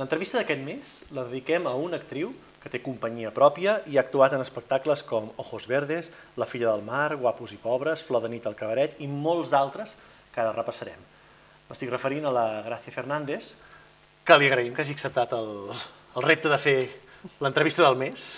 [0.00, 2.30] L'entrevista d'aquest mes la dediquem a una actriu
[2.62, 6.08] que té companyia pròpia i ha actuat en espectacles com Ojos Verdes,
[6.40, 9.96] La filla del mar, Guapos i pobres, Flor de nit al cabaret i molts d'altres
[10.32, 11.02] que ara repassarem.
[11.68, 13.50] M'estic referint a la Gràcia Fernández,
[14.24, 15.50] que li agraïm que hagi acceptat el,
[16.16, 16.78] el repte de fer
[17.44, 18.30] l'entrevista del mes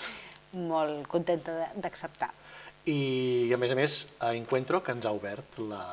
[0.53, 2.29] Molt contenta d'acceptar.
[2.85, 5.83] i, a més a més, a Encuentro, que ens ha obert la,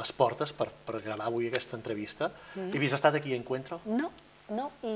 [0.00, 2.30] les portes per, per gravar avui aquesta entrevista.
[2.54, 2.72] Mm.
[2.72, 3.82] He vist estat aquí a Encuentro?
[3.84, 4.08] No,
[4.50, 4.92] no, i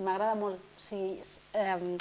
[0.00, 0.56] m'agrada molt.
[0.58, 1.20] O sigui,
[1.54, 1.96] eh,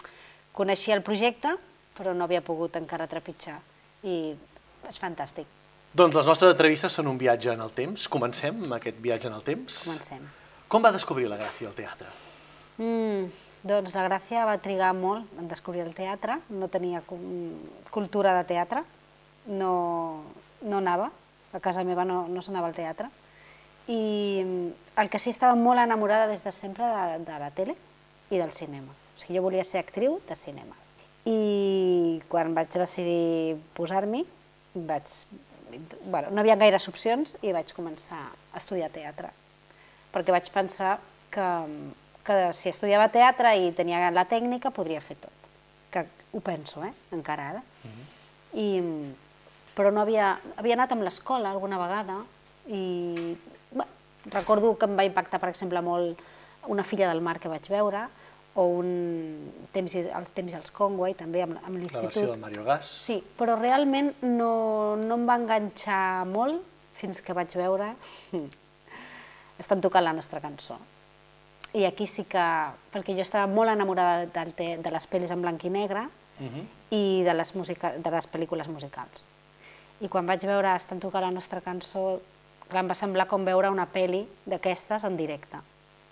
[0.53, 1.55] coneixia el projecte,
[1.97, 3.59] però no havia pogut encara trepitjar.
[4.03, 4.35] I
[4.87, 5.45] és fantàstic.
[5.97, 8.07] Doncs les nostres entrevistes són un viatge en el temps.
[8.07, 9.83] Comencem aquest viatge en el temps.
[9.87, 10.27] Comencem.
[10.67, 12.07] Com va descobrir la Gràcia al teatre?
[12.77, 13.29] Mm,
[13.63, 17.17] doncs la Gràcia va trigar molt en descobrir el teatre, no tenia cu-
[17.89, 18.83] cultura de teatre,
[19.47, 20.23] no,
[20.61, 21.09] no anava,
[21.53, 23.07] a casa meva no, no s'anava al teatre,
[23.87, 24.69] i mm,
[25.01, 27.75] el que sí estava molt enamorada des de sempre de, de la tele
[28.29, 28.93] i del cinema.
[29.15, 30.75] O sigui, jo volia ser actriu de cinema.
[31.27, 34.23] I quan vaig decidir posar-m'hi,
[34.75, 35.17] vaig...
[36.07, 39.33] Bueno, no hi havia gaires opcions i vaig començar a estudiar teatre
[40.17, 40.97] perquè vaig pensar
[41.33, 41.47] que,
[42.25, 45.49] que si estudiava teatre i tenia la tècnica podria fer tot.
[45.93, 46.93] Que ho penso, eh?
[47.15, 47.63] encara ara.
[48.57, 48.67] I,
[49.77, 52.21] però no havia, havia anat amb l'escola alguna vegada
[52.73, 53.35] i
[54.31, 56.19] recordo que em va impactar, per exemple, molt
[56.67, 58.07] una filla del mar que vaig veure
[58.57, 58.87] o un
[59.71, 62.09] temps, el temps i els Conway, també amb, amb La l'institut.
[62.09, 62.89] versió del Mario Gas?
[63.05, 66.63] Sí, però realment no, no em va enganxar molt
[66.97, 67.91] fins que vaig veure
[69.61, 70.77] estan tocant la nostra cançó.
[71.77, 72.43] I aquí sí que,
[72.93, 76.07] perquè jo estava molt enamorada del te, de les pel·lis en blanc i negre
[76.93, 79.27] i de les, musica, de les pel·lícules musicals.
[80.01, 82.19] I quan vaig veure estan tocant la nostra cançó,
[82.69, 85.59] clar, em va semblar com veure una pel·li d'aquestes en directe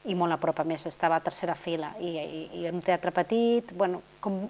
[0.05, 2.85] i molt a prop, a més, estava a tercera fila i, i, i en un
[2.85, 4.43] teatre petit, bueno, com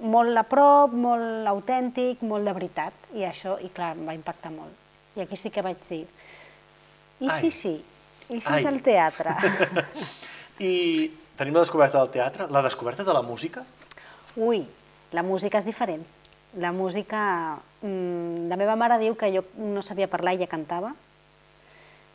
[0.00, 4.52] molt a prop, molt autèntic, molt de veritat, i això, i clar, em va impactar
[4.54, 4.72] molt.
[5.18, 6.04] I aquí sí que vaig dir,
[7.20, 7.36] i Ai.
[7.36, 7.74] sí, sí,
[8.30, 8.62] i sí Ai.
[8.62, 9.34] és el teatre.
[10.70, 10.72] I
[11.36, 13.64] tenim la descoberta del teatre, la descoberta de la música.
[14.36, 14.62] Ui,
[15.12, 16.06] la música és diferent.
[16.60, 17.58] La música...
[17.82, 20.94] mm, La meva mare diu que jo no sabia parlar i ja cantava,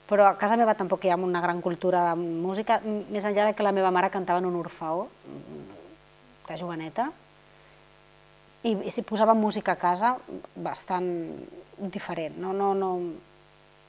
[0.05, 3.53] però a casa meva tampoc hi ha una gran cultura de música, més enllà de
[3.57, 5.63] que la meva mare cantava en un orfeó mm,
[6.49, 7.09] de joveneta,
[8.65, 10.15] i, i si posava música a casa,
[10.55, 11.07] bastant
[11.77, 12.37] diferent.
[12.41, 12.91] No, no, no...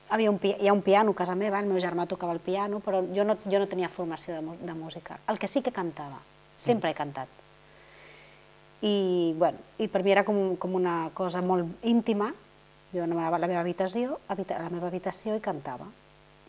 [0.09, 2.79] Havia un, hi ha un piano a casa meva, el meu germà tocava el piano,
[2.85, 5.19] però jo no, jo no tenia formació de, de música.
[5.27, 6.21] El que sí que cantava,
[6.55, 7.29] sempre he cantat.
[8.87, 12.31] I, bueno, i per mi era com, com una cosa molt íntima.
[12.93, 15.89] Jo anava a la meva habitació, habita, a la meva habitació i cantava.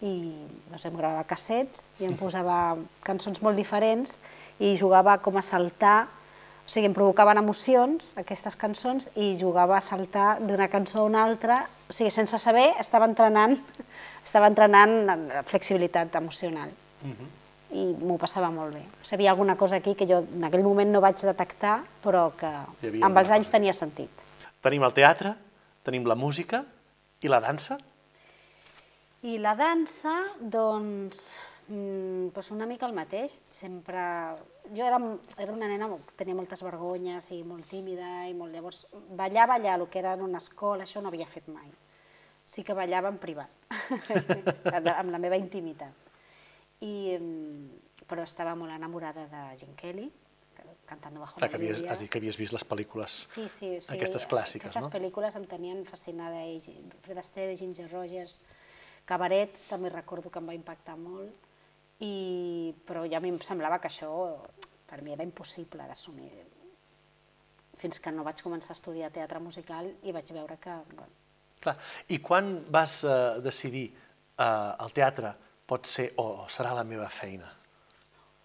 [0.05, 0.13] I,
[0.69, 4.19] no sé, em gravava cassets i em posava cançons molt diferents
[4.61, 6.05] i jugava com a saltar,
[6.67, 11.23] o sigui, em provocaven emocions, aquestes cançons, i jugava a saltar d'una cançó a una
[11.23, 13.57] altra, o sigui, sense saber, estava entrenant,
[14.27, 16.75] estava entrenant la flexibilitat emocional
[17.75, 18.83] i m'ho passava molt bé.
[19.01, 21.81] O sigui, hi havia alguna cosa aquí que jo en aquell moment no vaig detectar,
[22.03, 23.57] però que amb els anys cosa.
[23.57, 24.23] tenia sentit.
[24.63, 25.35] Tenim el teatre,
[25.83, 26.63] tenim la música
[27.21, 27.77] i la dansa.
[29.27, 31.33] I la dansa, doncs,
[31.67, 33.41] mm, doncs una mica el mateix.
[33.43, 33.99] Sempre...
[34.67, 34.99] Jo era,
[35.39, 38.53] era una nena que tenia moltes vergonyes i molt tímida i molt...
[38.55, 38.85] Llavors,
[39.19, 41.69] ballar, ballar, el que era en una escola, això no havia fet mai.
[42.47, 43.51] Sí que ballava en privat,
[44.71, 45.91] amb la meva intimitat.
[46.83, 50.07] I, mm, però estava molt enamorada de Gene Kelly,
[50.87, 51.91] cantando bajo Clar, la lluvia.
[51.91, 53.91] has dit que havies vist les pel·lícules, Sí, sí, sí.
[53.93, 54.91] aquestes clàssiques, Aquestes no?
[54.93, 56.45] pel·lícules em tenien fascinada.
[56.47, 56.61] i
[57.03, 58.39] Fred Astaire, Ginger Rogers,
[59.07, 61.31] Cabaret, també recordo que em va impactar molt,
[62.03, 64.11] i, però ja a mi em semblava que això
[64.87, 66.29] per mi era impossible d'assumir.
[67.77, 70.75] Fins que no vaig començar a estudiar teatre musical i vaig veure que...
[70.93, 71.13] Bueno,
[71.61, 71.73] Clar.
[72.13, 74.45] I quan vas eh, decidir eh,
[74.83, 75.31] el teatre
[75.67, 77.53] pot ser o serà la meva feina?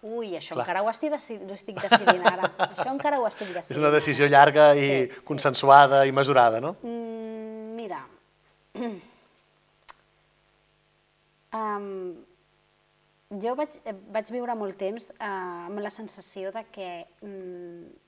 [0.03, 0.65] ui, això Clar.
[0.65, 2.49] encara ho estic, decidi ho estic decidint ara.
[2.73, 3.71] això encara ho estic decidint.
[3.77, 5.21] És una decisió llarga i Sí, sí.
[5.29, 6.73] consensuada i mesurada, no?
[6.83, 8.01] Mm, mira,
[11.53, 12.25] um,
[13.41, 16.89] jo vaig, eh, vaig viure molt temps uh, amb la sensació de que
[17.21, 18.03] mm,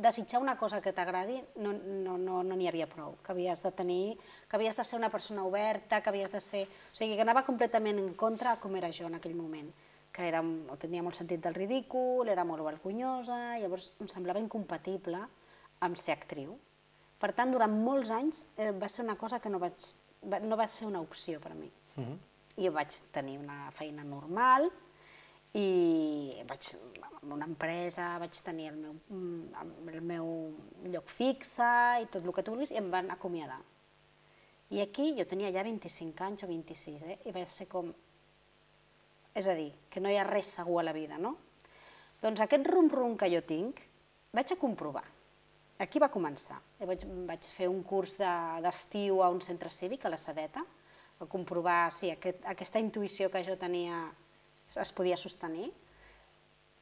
[0.00, 3.72] desitjar una cosa que t'agradi no n'hi no, no, no havia prou, que havies de
[3.72, 6.64] tenir, que havies de ser una persona oberta, que havies de ser...
[6.66, 9.70] O sigui, que anava completament en contra de com era jo en aquell moment,
[10.12, 10.42] que era,
[10.80, 15.20] tenia molt sentit del ridícul, era molt vergonyosa, llavors em semblava incompatible
[15.80, 16.56] amb ser actriu.
[17.20, 19.78] Per tant, durant molts anys eh, va ser una cosa que no, vaig,
[20.30, 21.70] va, no va ser una opció per a mi.
[21.96, 22.18] Uh -huh.
[22.56, 24.68] Jo vaig tenir una feina normal
[25.58, 26.70] i vaig
[27.24, 30.26] amb una empresa, vaig tenir el meu, mm, el meu
[30.92, 31.70] lloc fixe
[32.02, 33.60] i tot el que tu vulguis, i em van acomiadar.
[34.70, 37.18] I aquí jo tenia ja 25 anys o 26, eh?
[37.24, 37.92] i va ser com...
[39.34, 41.36] És a dir, que no hi ha res segur a la vida, no?
[42.22, 43.80] Doncs aquest rum-rum que jo tinc,
[44.32, 45.04] vaig a comprovar.
[45.78, 46.60] Aquí va començar.
[46.78, 50.62] Vaig, vaig fer un curs d'estiu de, a un centre cívic, a la Sedeta,
[51.20, 54.06] a comprovar si aquest, aquesta intuïció que jo tenia
[54.80, 55.70] es podia sostenir.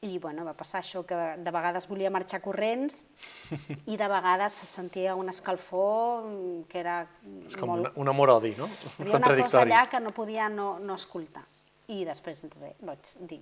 [0.03, 3.05] I bueno, va passar això, que de vegades volia marxar corrents
[3.93, 6.27] i de vegades se sentia un escalfor
[6.71, 6.97] que era
[7.47, 7.85] És com molt...
[7.85, 8.67] una, un amor-odi, no?
[8.67, 11.45] Hi havia una cosa allà que no podia no, no escoltar.
[11.93, 12.43] I després
[12.83, 13.39] vaig dir,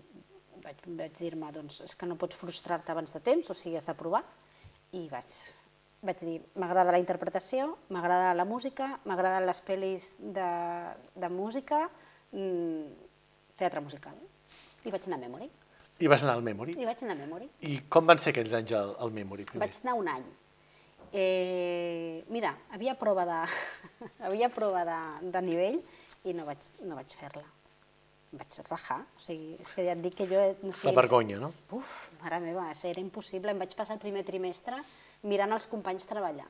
[0.61, 3.89] vaig, vaig dir-me, doncs, és que no pots frustrar-te abans de temps, o sigui, has
[3.89, 4.21] de provar.
[4.93, 5.33] I vaig,
[6.03, 10.51] vaig dir, m'agrada la interpretació, m'agrada la música, m'agraden les pel·lis de,
[11.15, 11.83] de música,
[12.33, 12.87] mmm,
[13.61, 14.17] teatre musical.
[14.85, 15.51] I vaig anar a Memory.
[16.01, 16.79] I vas anar al Memory.
[16.81, 17.51] I vaig anar a Memory.
[17.69, 19.45] I com van ser aquells anys al, al Memory?
[19.51, 19.67] Primer?
[19.67, 20.27] Vaig anar un any.
[21.13, 23.41] Eh, mira, havia prova de,
[24.29, 25.01] havia prova de,
[25.35, 25.81] de nivell
[26.25, 27.45] i no vaig, no vaig fer-la.
[28.31, 30.41] Vaig rajar, o sigui, és que ja et dic que jo...
[30.63, 31.51] No sé, La vergonya, no?
[31.75, 33.51] Uf, mare meva, això era impossible.
[33.53, 34.79] Em vaig passar el primer trimestre
[35.27, 36.47] mirant els companys treballar.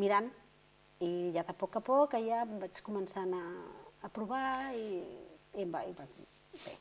[0.00, 0.28] Mirant,
[1.04, 3.44] i ja de poc a poc ja vaig començar a,
[4.06, 5.00] a provar i,
[5.56, 6.06] i em va, i va,
[6.64, 6.76] bé.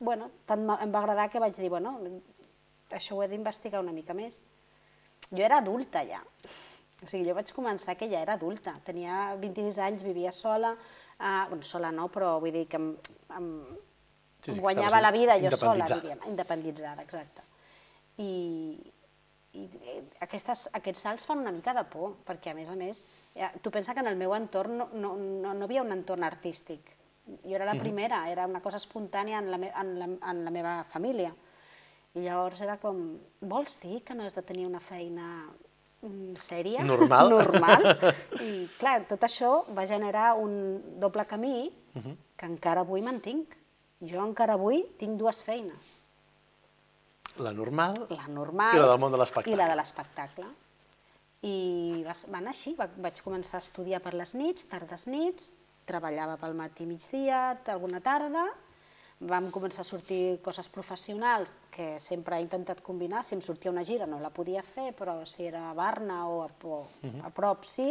[0.00, 1.98] Bueno, tant em va agradar que vaig dir, bueno,
[2.96, 4.40] això ho he d'investigar una mica més.
[5.28, 6.22] Jo era adulta ja,
[7.00, 10.72] o sigui, jo vaig començar que ja era adulta, tenia 26 anys, vivia sola,
[11.18, 12.90] eh, bueno, sola no, però vull dir que em,
[13.36, 13.48] em,
[14.40, 17.44] Sí, sí, guanyava la vida jo sola, diríem, independitzada, exacte.
[18.24, 18.30] I,
[19.58, 23.02] i eh, aquestes, aquests salts fan una mica de por, perquè a més a més,
[23.34, 26.26] ja, tu pensa que en el meu entorn no, no, no, no havia un entorn
[26.26, 26.94] artístic.
[27.44, 30.52] Jo era la primera, era una cosa espontània en la, me, en, la, en la
[30.54, 31.32] meva família.
[32.14, 33.02] I llavors era com,
[33.40, 35.26] vols dir que no has de tenir una feina
[36.02, 36.82] mm, sèria?
[36.86, 37.30] Normal.
[37.36, 37.86] Normal.
[38.46, 43.54] I clar, tot això va generar un doble camí que encara avui mantinc.
[44.00, 45.99] Jo encara avui tinc dues feines.
[47.40, 49.54] La normal La normal i la del món de l'espectacle.
[49.54, 50.48] i la de l'espectacle.
[51.42, 55.52] I va, va anar així, va, vaig començar a estudiar per les nits, tardes nits,
[55.88, 58.44] treballava pel matí i migdia, alguna tarda,
[59.20, 63.84] vam començar a sortir coses professionals que sempre he intentat combinar, si em sortia una
[63.84, 66.84] gira no la podia fer, però si era a Barna o a, o
[67.24, 67.90] a prop sí,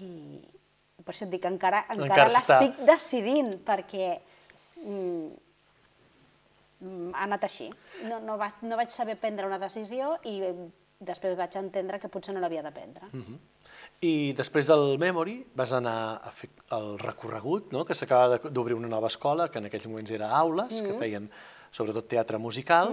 [0.00, 0.08] i
[1.02, 4.08] per això et dic que encara, encara, Encara l'estic decidint, perquè
[4.84, 5.26] mm,
[7.14, 7.70] ha anat així.
[8.08, 10.52] No, no, va, no vaig saber prendre una decisió i eh,
[11.02, 13.08] després vaig entendre que potser no l'havia de prendre.
[13.12, 13.38] Mm.
[14.02, 15.96] I després del Memory vas anar
[16.26, 17.84] a fer el recorregut, no?
[17.86, 20.86] que s'acaba d'obrir una nova escola, que en aquells moments era Aules, Mm.
[20.86, 21.30] que feien
[21.70, 22.90] sobretot teatre musical,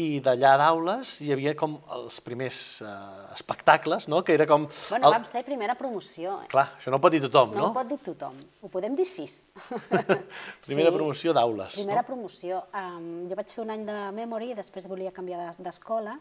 [0.00, 2.92] i d'allà d'Aules hi havia com els primers eh,
[3.34, 4.22] espectacles, no?
[4.24, 4.64] que era com...
[4.88, 6.38] Bueno, vam ser primera promoció.
[6.44, 6.48] Eh?
[6.52, 7.66] Clar, això no ho pot dir tothom, No, no?
[7.70, 8.38] ho pot dir tothom.
[8.64, 9.50] Ho podem dir sis.
[10.66, 12.06] Primera promoció d'Aules, Primera no?
[12.08, 12.62] promoció.
[12.72, 16.16] Um, jo vaig fer un any de memory i després volia canviar de- d'escola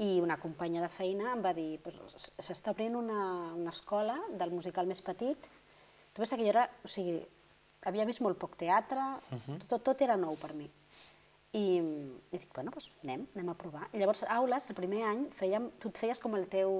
[0.00, 1.98] i una companya de feina em va dir pues,
[2.40, 3.20] s'està obrint una,
[3.52, 5.36] una escola del musical més petit.
[6.12, 7.20] Tu pensa que jo era, o sigui,
[7.88, 9.04] havia vist molt poc teatre,
[9.68, 10.68] tot, tot era nou per mi.
[11.52, 11.64] I,
[12.32, 13.86] i dic, bueno, doncs anem, anem a provar.
[13.92, 16.72] I llavors, a aules, el primer any, fèiem, tu et feies com el teu,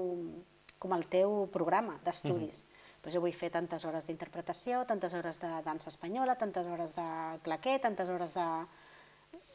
[0.81, 2.63] com el teu programa d'estudis.
[3.03, 7.07] Pues jo vull fer tantes hores d'interpretació, tantes hores de dansa espanyola, tantes hores de
[7.45, 8.47] claquet, tantes hores de...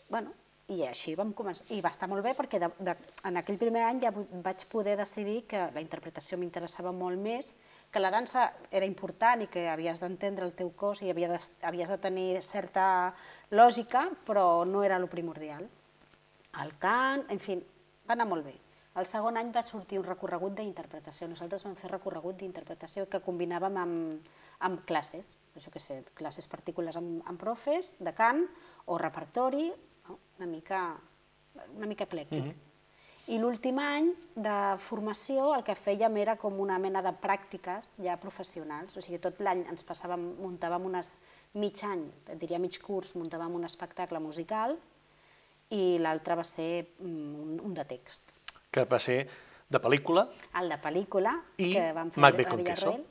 [0.08, 0.34] Bueno,
[0.68, 1.66] i així vam començar.
[1.72, 2.94] I va estar molt bé perquè de, de,
[3.28, 7.54] en aquell primer any ja vaig poder decidir que la interpretació m'interessava molt més,
[7.90, 11.38] que la dansa era important i que havies d'entendre el teu cos i havia de,
[11.64, 13.14] havies de tenir certa
[13.50, 15.64] lògica, però no era el primordial.
[16.60, 17.56] El cant, en fi,
[18.08, 18.54] va anar molt bé.
[18.98, 21.28] El segon any va sortir un recorregut d'interpretació.
[21.30, 24.30] Nosaltres vam fer recorregut d'interpretació que combinàvem amb,
[24.66, 28.42] amb classes, això que sé, classes particulars amb, amb profes de cant
[28.86, 29.68] o repertori,
[30.10, 30.82] una mica,
[31.76, 32.50] una mica eclèctic.
[33.28, 34.06] I l'últim any
[34.40, 39.18] de formació el que fèiem era com una mena de pràctiques ja professionals, o sigui,
[39.20, 41.10] tot l'any ens passàvem, muntàvem unes
[41.60, 42.06] mig any,
[42.40, 44.78] diria mig curs, muntàvem un espectacle musical
[45.76, 46.70] i l'altre va ser
[47.02, 48.32] mm, un, un de text.
[48.72, 49.18] Que va ser
[49.68, 50.24] de pel·lícula,
[50.56, 52.56] El de pel·lícula, I que vam fer Macbeth a.
[52.62, 53.04] Villarroel.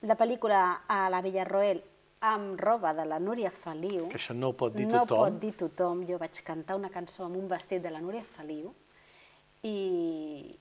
[0.00, 1.82] De pel·lícula a la Villarroel
[2.24, 4.08] amb roba de la Núria Feliu.
[4.08, 5.26] que això no ho pot dir no tothom.
[5.26, 6.06] pot dir tothom.
[6.08, 8.72] Jo vaig cantar una cançó amb un vestit de la Núria Feliu
[9.64, 10.56] i,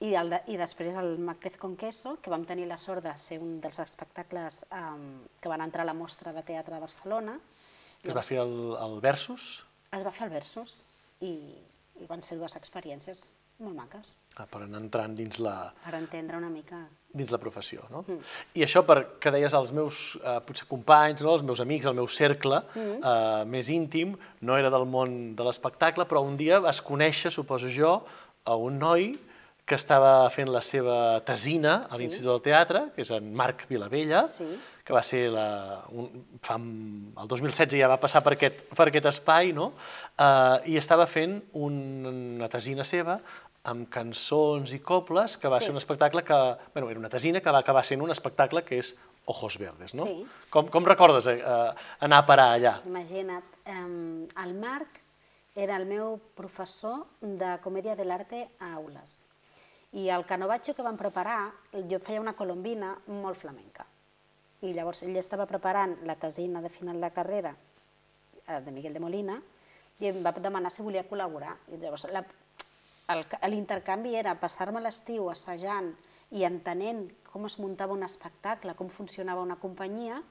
[0.00, 3.14] i, el de, i després el Macbeth con queso, que vam tenir la sort de
[3.16, 7.36] ser un dels espectacles um, que van entrar a la mostra de teatre de Barcelona.
[8.02, 10.86] Es va fer el, el Versus, Es va fer el Versus
[11.20, 11.34] i,
[12.00, 13.26] i van ser dues experiències
[13.62, 14.16] molt maques.
[14.40, 16.80] Ah, per anar entrant dins la, per entendre una mica...
[17.12, 18.00] dins la professió, no?
[18.56, 21.34] I això per que deies als meus eh, potser companys, no?
[21.36, 26.08] els meus amics, el meu cercle eh, més íntim, no era del món de l'espectacle,
[26.08, 27.98] però un dia vas conèixer, suposo jo,
[28.44, 29.12] a un noi
[29.64, 32.02] que estava fent la seva tesina a Sí.
[32.02, 34.44] l'Institut del Teatre, que és en Marc Vilavella, Sí.
[34.84, 36.08] que va ser la, un,
[36.42, 39.72] fa, el 2016 ja va passar per aquest, per aquest espai, no?
[40.18, 41.78] Eh, i estava fent un,
[42.40, 43.20] una tesina seva
[43.64, 45.66] amb cançons i coples, que va Sí.
[45.66, 46.56] ser un espectacle que...
[46.74, 48.96] Bueno, era una tesina que va acabar sent un espectacle que és
[49.26, 50.04] Ojos Verdes, no?
[50.04, 50.26] Sí.
[50.50, 51.40] Com, com recordes eh,
[52.00, 52.80] anar a parar allà?
[52.84, 54.98] Imagina't, eh, el Marc
[55.54, 59.26] era el meu professor de comèdia de l'arte a aules.
[59.92, 61.52] I el canovatxo que vam preparar,
[61.88, 63.84] jo feia una colombina molt flamenca.
[64.64, 67.52] I llavors ell estava preparant la tesina de final de carrera
[68.46, 69.36] eh, de Miguel de Molina
[70.00, 71.52] i em va demanar si volia col·laborar.
[71.68, 72.06] I llavors
[73.52, 75.92] l'intercanvi era passar-me l'estiu assajant
[76.32, 80.22] i entenent com es muntava un espectacle, com funcionava una companyia,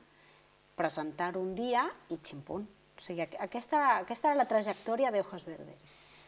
[0.78, 2.66] presentar-ho un dia i ximpunt.
[2.98, 5.84] O sigui, aqu- aquesta, aquesta era la trajectòria d'Ojos Verdes,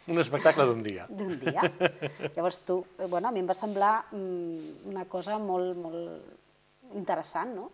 [0.08, 1.06] Un espectacle d'un dia.
[1.10, 1.62] d'un dia.
[2.36, 7.54] Llavors tu, eh, bueno, a mi em va semblar mm, una cosa molt, molt interessant,
[7.56, 7.70] no?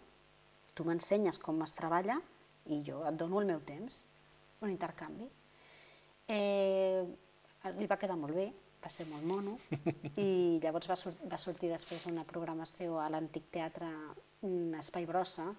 [0.73, 2.19] Tu m'ensenyes com es treballa
[2.69, 4.03] i jo et dono el meu temps,
[4.61, 5.25] un intercanvi.
[6.27, 7.03] Eh,
[7.79, 8.49] li va quedar molt bé,
[8.83, 9.55] va ser molt mono,
[10.21, 13.89] i llavors va, sur va sortir després una programació a l'Antic Teatre
[14.47, 15.49] un Espai Brossa,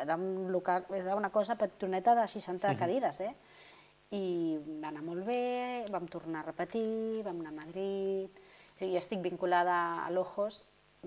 [0.00, 3.34] era, un local, era una cosa petroneta de 60 cadires, eh?
[4.10, 8.46] I va anar molt bé, vam tornar a repetir, vam anar a Madrid...
[8.80, 9.74] Jo estic vinculada
[10.06, 10.62] a l'Ojos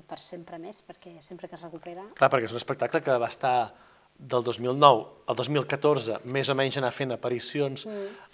[0.06, 2.04] per sempre més, perquè sempre que es recupera...
[2.20, 3.74] Clar, perquè és un espectacle que va estar
[4.14, 7.88] del 2009 al 2014 més o menys anar fent aparicions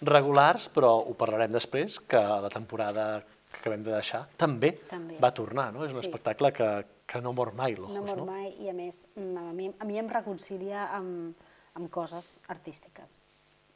[0.04, 5.18] regulars, però ho parlarem després, que la temporada que acabem de deixar també, També.
[5.20, 5.84] va tornar, no?
[5.86, 6.08] És un Sí.
[6.08, 8.16] espectacle que, que no mor mai, l'Ojos, No no?
[8.16, 11.36] mor mai i a més mm, a mi, a mi em reconcilia amb,
[11.76, 13.24] amb coses artístiques.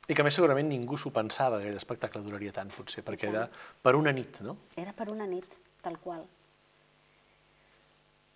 [0.07, 3.49] I que més segurament ningú s'ho pensava que aquest espectacle duraria tant, potser, perquè era
[3.81, 4.57] per una nit, no?
[4.75, 5.45] Era per una nit,
[5.81, 6.25] tal qual.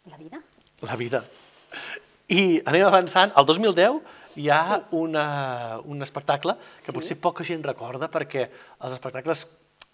[0.06, 0.39] La vida.
[0.82, 1.24] La vida.
[2.29, 3.34] I anem avançant.
[3.39, 4.00] El 2010
[4.38, 4.82] hi ha sí.
[4.96, 6.96] una, un espectacle que Sí.
[6.96, 9.46] potser poca gent recorda perquè els espectacles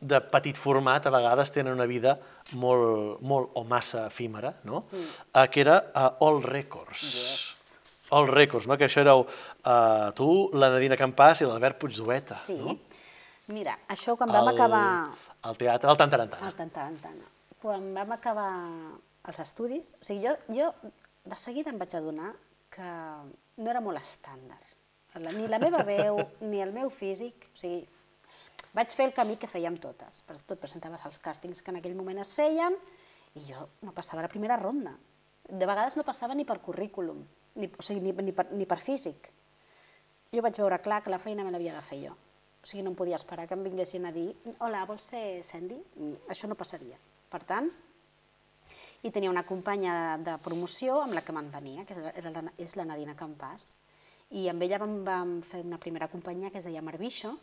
[0.03, 2.17] de petit format a vegades tenen una vida
[2.60, 4.83] molt, molt o massa efímera, no?
[4.91, 5.45] Mm.
[5.51, 7.01] que era uh, All Records.
[7.01, 7.50] Yes.
[8.13, 8.77] All Records, no?
[8.77, 12.38] que això éreu uh, tu, la Nadina Campàs i l'Albert Puigdueta.
[12.38, 12.57] Sí.
[12.60, 12.75] No?
[13.53, 14.83] Mira, això quan vam Al- acabar
[15.41, 16.48] Al teatre, al Tantarantana.
[16.48, 17.31] el Tantarantana,
[17.63, 18.51] quan vam acabar
[19.27, 20.91] els estudis, o sigui, jo, jo
[21.25, 22.33] de seguida em vaig adonar
[22.74, 22.86] que
[23.57, 24.69] no era molt estàndard.
[25.38, 26.19] Ni la meva veu,
[26.50, 27.83] ni el meu físic, o sigui,
[28.73, 30.23] vaig fer el camí que fèiem totes.
[30.25, 32.75] Tu et presentaves als càstings que en aquell moment es feien
[33.39, 34.95] i jo no passava la primera ronda.
[35.49, 37.23] De vegades no passava ni per currículum,
[37.59, 39.29] ni, o sigui, ni, ni, per, ni per físic.
[40.33, 42.13] Jo vaig veure clar que la feina me l'havia de fer jo.
[42.63, 45.77] O sigui, no em podia esperar que em vinguessin a dir hola, vols ser Sandy?
[45.99, 46.97] Mm, Això no passaria.
[47.29, 47.69] Per tant,
[49.03, 52.85] i tenia una companya de, promoció amb la que mantenia, que era la, és la
[52.87, 53.73] Nadina Campàs.
[54.39, 57.33] I amb ella vam, vam fer una primera companyia que es deia Marbiixo,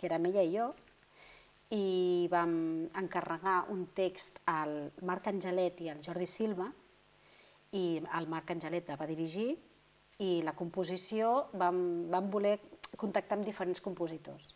[0.00, 0.70] que amb ella i jo,
[1.76, 2.54] i vam
[2.98, 6.70] encarregar un text al Marc Angelet i al Jordi Silva,
[7.76, 9.52] i el Marc Angelet la va dirigir,
[10.20, 12.56] i la composició vam, vam voler
[12.98, 14.50] contactar amb diferents compositors.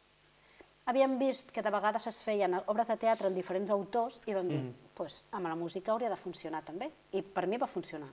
[0.91, 4.51] Havíem vist que de vegades es feien obres de teatre amb diferents autors i vam
[4.51, 4.91] dir, mm.
[4.99, 6.91] pues, amb la música hauria de funcionar també.
[7.17, 8.11] I per mi va funcionar.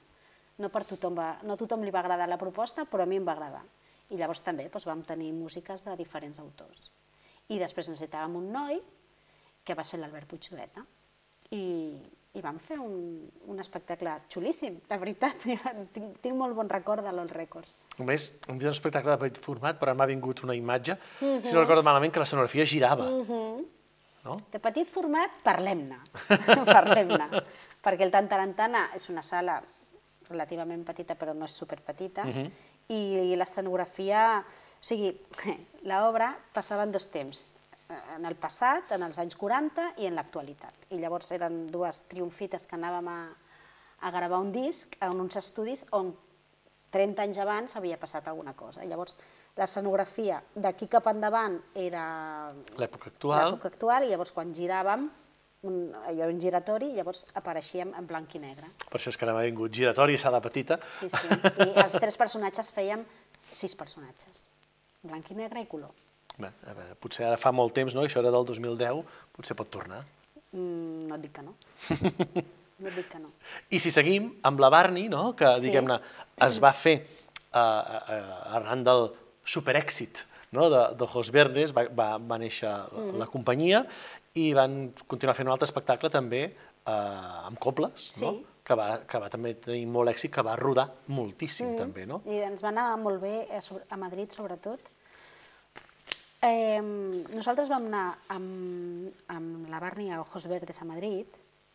[0.61, 3.19] No, per tothom va, no a tothom li va agradar la proposta, però a mi
[3.19, 3.65] em va agradar.
[4.11, 6.87] I llavors també doncs, vam tenir músiques de diferents autors.
[7.51, 8.79] I després necessitàvem un noi,
[9.63, 10.83] que va ser l'Albert Puigdueta,
[11.51, 11.63] i,
[12.31, 15.43] i vam fer un, un espectacle xulíssim, la veritat.
[15.95, 17.73] tinc, tinc molt bon record de l'All Records.
[17.99, 21.83] Un dia un espectacle de petit format, però m'ha vingut una imatge, si no recordo
[21.83, 23.09] malament, que l'escenografia girava.
[24.23, 24.37] no?
[24.53, 25.99] De petit format, parlem-ne,
[26.77, 27.43] parlem-ne,
[27.83, 29.59] perquè el Tantarantana és una sala
[30.29, 32.23] relativament petita, però no és superpetita,
[32.91, 34.41] i l'escenografia,
[34.81, 35.11] o sigui,
[35.89, 37.51] l'obra passava en dos temps,
[38.15, 40.87] en el passat, en els anys 40 i en l'actualitat.
[40.95, 43.19] I llavors eren dues triomfites que anàvem a,
[44.01, 46.13] a gravar un disc en uns estudis on
[46.91, 48.83] 30 anys abans havia passat alguna cosa.
[48.83, 49.15] I llavors
[49.59, 52.03] l'escenografia d'aquí cap endavant era
[52.79, 53.51] L'època actual.
[53.51, 55.09] l'època actual, i llavors quan giràvem,
[55.67, 55.75] un,
[56.07, 58.71] havia un giratori, llavors apareixíem en blanc i negre.
[58.87, 60.79] Per això és que ara m'ha vingut giratori i sala petita.
[60.89, 61.35] Sí, sí.
[61.67, 63.03] I els tres personatges fèiem
[63.51, 64.47] sis personatges,
[65.03, 65.91] blanc i negre i color.
[66.37, 68.05] Bé, a veure, potser ara fa molt temps, no?
[68.07, 69.01] Això era del 2010,
[69.35, 70.01] potser pot tornar.
[70.51, 71.53] Mm, no et dic que no.
[72.81, 73.31] no et dic que no.
[73.71, 75.31] I si seguim amb la Barney, no?
[75.37, 75.67] que Sí.
[75.67, 75.99] diguem-ne
[76.47, 79.09] es va fer uh, uh, arran del
[79.45, 80.69] superèxit no?
[80.71, 83.17] de, de Jos Vernes, va, va, va néixer Mm-hmm.
[83.21, 83.85] la companyia
[84.39, 88.33] i van continuar fent un altre espectacle també uh, amb cobles, no?
[88.63, 92.19] Que, va, que va també tenir molt èxit, que va rodar moltíssim també, no?
[92.29, 94.79] I ens va anar molt bé a, sobre- a Madrid, sobretot.
[96.41, 101.27] Eh, nosaltres vam anar amb, amb la Barni a Ojos Verdes a Madrid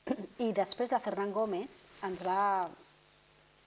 [0.46, 1.70] i després la Ferran Gómez
[2.06, 2.66] ens va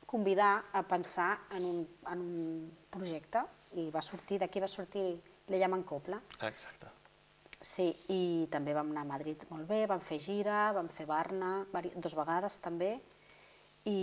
[0.09, 1.79] convidar a pensar en un,
[2.11, 3.43] en un projecte
[3.79, 5.05] i va sortir, d'aquí va sortir
[5.49, 6.19] Le llamen Copla.
[6.45, 6.87] Exacte.
[7.59, 11.65] Sí, i també vam anar a Madrid molt bé, vam fer gira, vam fer Barna,
[11.99, 12.93] dos vegades també,
[13.83, 13.97] i,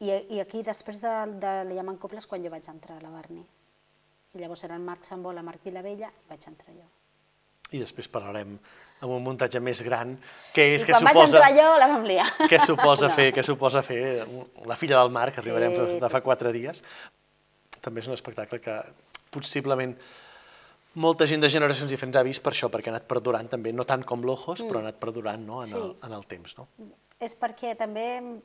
[0.00, 3.12] i, i aquí després de, de Le llamen Coples quan jo vaig entrar a la
[3.12, 3.40] Barni.
[4.32, 6.84] I llavors eren Marc Sambola, Marc Vilavella, i vaig entrar jo.
[7.72, 8.58] I després parlarem
[9.02, 10.12] amb un muntatge més gran,
[10.54, 11.38] que és I que quan vaig suposa...
[11.40, 12.26] entrar jo la vam liar.
[12.52, 13.16] què suposa, No.
[13.16, 14.02] fer, què suposa fer
[14.68, 16.82] La filla del mar, que Sí, arribarem de, de sí, fa sí, quatre dies.
[17.80, 18.76] També és un espectacle que
[19.32, 19.96] possiblement
[20.94, 23.84] molta gent de generacions diferents ha vist per això, perquè ha anat perdurant també, no
[23.88, 25.92] tant com l'Ojos, però ha anat perdurant no, en, el, Mm.
[25.92, 26.06] Sí.
[26.06, 26.58] en el temps.
[26.58, 26.68] No?
[27.20, 28.40] És perquè també,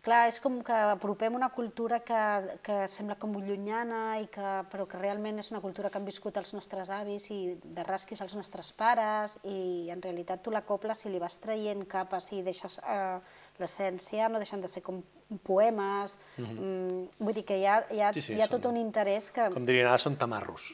[0.00, 2.20] clar, és com que apropem una cultura que,
[2.64, 6.06] que sembla com molt llunyana, i que, però que realment és una cultura que han
[6.08, 10.62] viscut els nostres avis i de rasquis els nostres pares, i en realitat tu la
[10.64, 13.18] cobles si li vas traient capes i deixes eh,
[13.60, 15.02] l'essència, no deixen de ser com
[15.46, 18.70] poemes, mm, vull dir que hi ha, hi ha, Sí, sí, hi ha són- tot
[18.72, 19.48] un interès que...
[19.54, 20.72] Com dirien ara, són tamarros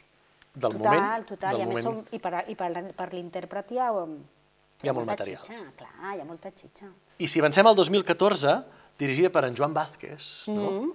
[0.54, 1.26] del total, moment.
[1.28, 2.06] total, del i a més moment.
[2.08, 3.90] som, i per, i per, per l'intèrpret hi ha,
[4.82, 5.42] Hi ha molt molta material.
[5.44, 6.88] xitxa, clar, hi ha molta xitxa.
[7.18, 8.56] I si avancem al 2014,
[8.98, 10.70] dirigida per en Joan Vázquez, no?
[10.70, 10.90] Mm-hmm.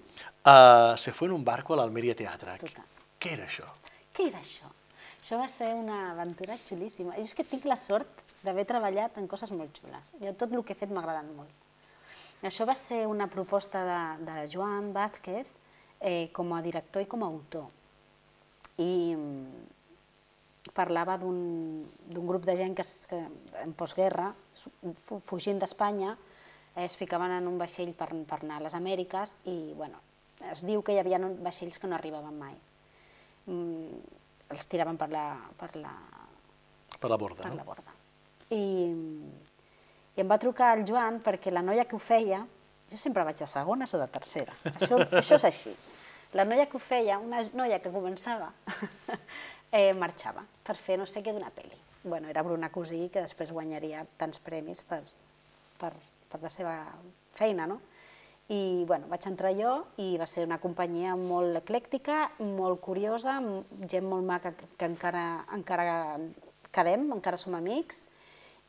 [0.46, 2.58] uh, se fue en un barco a l'Almeria Teatre.
[2.62, 2.86] Total.
[3.22, 3.66] Què era això?
[4.14, 4.70] Què era això?
[5.22, 7.14] Això va ser una aventura xulíssima.
[7.18, 10.14] Jo és que tinc la sort d'haver treballat en coses molt xules.
[10.22, 11.50] Jo tot el que he fet m'ha agradat molt.
[12.48, 15.50] Això va ser una proposta de, de Joan Vázquez
[16.00, 17.68] eh, com a director i com a autor.
[18.82, 23.20] I mm, parlava d'un grup de gent que, es, que
[23.62, 24.32] en postguerra,
[25.22, 26.16] fugint d'Espanya,
[26.76, 30.02] eh, es ficaven en un vaixell per, per anar a les Amèriques i bueno,
[30.50, 32.56] es diu que hi havia vaixells que no arribaven mai
[33.46, 34.02] mm,
[34.52, 35.26] els tiraven per la,
[35.60, 35.94] per la,
[37.02, 37.58] Per la borda, per no?
[37.58, 37.94] la borda.
[38.52, 38.62] I,
[40.22, 42.44] Em va trucar el Joan perquè la noia que ho feia,
[42.92, 45.72] jo sempre vaig de segones o de terceres, això, això és així.
[46.38, 48.52] La noia que ho feia, una noia que començava,
[49.80, 51.80] eh, marxava per fer no sé què d'una pel·li.
[52.04, 55.02] Bueno, era Bruna Cosí, que després guanyaria tants premis per,
[55.82, 55.92] per,
[56.30, 56.76] per la seva
[57.38, 57.80] feina, no?
[58.52, 63.40] I bueno, vaig entrar jo i va ser una companyia molt eclèctica, molt curiosa,
[63.88, 66.18] gent molt maca que encara, encara
[66.76, 68.06] quedem, encara som amics,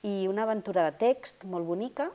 [0.03, 2.09] i una aventura de text molt bonica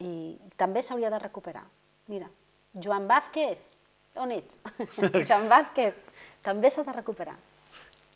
[0.00, 0.12] i
[0.56, 1.66] també s'hauria de recuperar.
[2.08, 2.30] Mira,
[2.72, 3.60] Joan Vázquez,
[4.16, 4.62] on ets?
[5.28, 5.96] Joan Vázquez,
[6.44, 7.36] també s'ha de recuperar.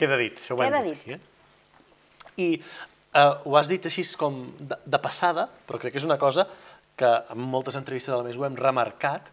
[0.00, 1.04] Queda dit, això ho Queda hem dit.
[1.04, 1.14] dit.
[1.14, 2.40] eh?
[2.40, 6.18] I eh, ho has dit així com de, de passada, però crec que és una
[6.18, 6.48] cosa
[6.96, 9.28] que en moltes entrevistes a la més ho hem remarcat,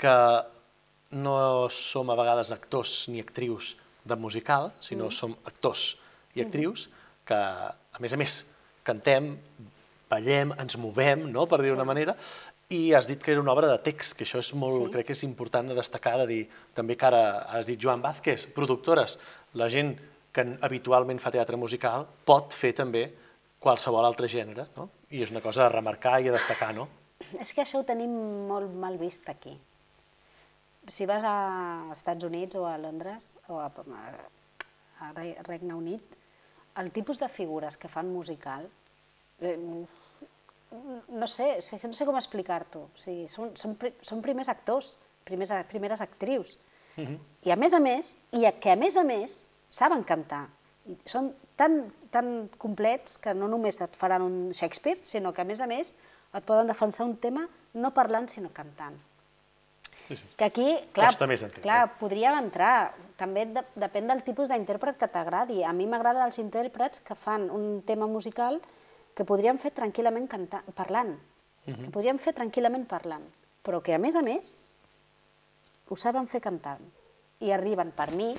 [0.00, 0.16] que
[1.22, 1.36] no
[1.70, 5.14] som a vegades actors ni actrius de musical, sinó mm.
[5.14, 5.92] som actors
[6.34, 6.88] i actrius
[7.28, 7.38] que,
[7.92, 8.46] a més a més,
[8.84, 9.34] cantem,
[10.10, 12.14] ballem, ens movem, no?, per dir una manera,
[12.72, 14.92] i has dit que era una obra de text, que això és molt, Sí.
[14.94, 16.42] crec que és important de destacar, de dir,
[16.74, 19.18] també que ara has dit Joan Vázquez, productores,
[19.54, 19.98] la gent
[20.32, 23.12] que habitualment fa teatre musical pot fer també
[23.60, 24.88] qualsevol altre gènere, no?
[25.10, 26.88] I és una cosa a remarcar i a destacar, no?
[27.38, 28.10] És que això ho tenim
[28.48, 29.52] molt mal vist aquí.
[30.88, 36.02] Si vas a Estats Units o a Londres o a, a Re- Regne Unit,
[36.78, 38.68] el tipus de figures que fan musical,
[39.40, 39.56] eh,
[41.08, 42.86] no sé, no sé com explicar-t'ho.
[42.88, 44.94] O sigui, són, són, són primers actors,
[45.28, 46.56] primers, primeres actrius.
[46.96, 50.46] I a més a més, i a, que a més a més saben cantar.
[50.88, 55.48] I són tan, tan complets que no només et faran un Shakespeare, sinó que a
[55.48, 55.94] més a més
[56.32, 58.96] et poden defensar un tema no parlant sinó cantant.
[60.08, 60.26] Sí, sí.
[60.36, 65.08] Que aquí, clar, Costa més clar podríem entrar, també de, depèn del tipus d'intèrpret que
[65.08, 65.62] t'agradi.
[65.64, 68.60] A mi m'agraden els intèrprets que fan un tema musical
[69.14, 71.14] que podríem fer tranquil·lament cantant, parlant,
[71.64, 73.24] que podríem fer tranquil·lament parlant,
[73.62, 74.62] però que a més a més
[75.88, 76.82] ho saben fer cantant
[77.44, 78.32] i arriben per mi,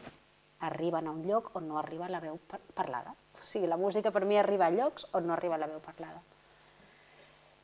[0.65, 3.13] arriben a un lloc on no arriba la veu par- parlada.
[3.39, 6.21] O sigui, la música per mi arriba a llocs on no arriba la veu parlada.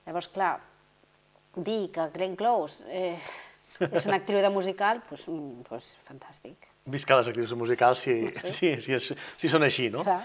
[0.05, 0.57] Llavors, clar,
[1.55, 3.17] dir que Glenn Close eh,
[3.79, 5.27] És una actriu de musical, doncs,
[5.69, 6.67] doncs fantàstic.
[6.89, 8.15] Visca les actrius musicals si,
[8.49, 8.73] sí.
[8.81, 10.03] si, si, si són així, no?
[10.07, 10.21] Clar.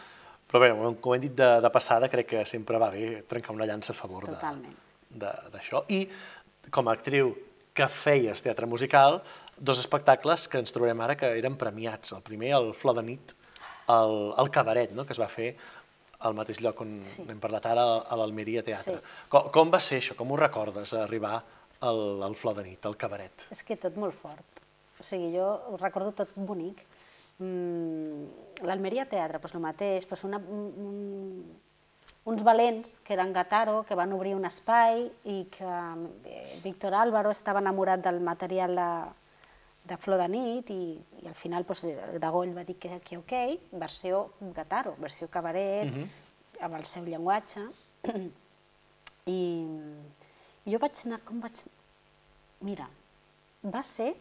[0.50, 0.70] Però bé,
[1.02, 3.98] com hem dit de, de passada, crec que sempre va bé trencar una llança a
[3.98, 4.74] favor de- Totalment.
[5.10, 5.84] de- d'això.
[5.88, 6.04] I
[6.70, 7.34] com a actriu
[7.74, 9.18] que feies teatre musical,
[9.58, 12.12] dos espectacles que ens trobarem ara que eren premiats.
[12.14, 13.34] El primer, el Flor de nit,
[13.90, 15.04] el, el cabaret, no?
[15.04, 15.56] que es va fer
[16.24, 17.24] al mateix lloc on sí.
[17.28, 19.00] hem parlat ara, a l'Almeria Teatre.
[19.02, 19.28] Sí.
[19.28, 20.14] Com, com va ser això?
[20.16, 21.42] Com ho recordes, arribar
[21.88, 23.46] al, al Flor de nit, al cabaret?
[23.54, 24.62] És que tot molt fort.
[24.98, 26.84] O sigui, jo ho recordo tot bonic.
[27.42, 31.42] Mm, L'Almeria Teatre, doncs el mateix, doncs una, un,
[32.30, 35.74] uns valents que eren Gataro, que van obrir un espai i que
[36.30, 38.90] eh, Víctor Álvaro estava enamorat del material de,
[39.90, 40.82] de Flor de nit i,
[41.22, 41.84] i al final doncs,
[42.22, 43.34] Dagoll va dir que, que ok,
[43.82, 45.90] versió Gataro, versió cabaret,
[46.62, 47.66] amb el seu llenguatge.
[49.34, 49.40] I
[50.68, 51.64] jo vaig anar, com vaig...
[52.64, 52.86] Mira,
[53.68, 54.12] va ser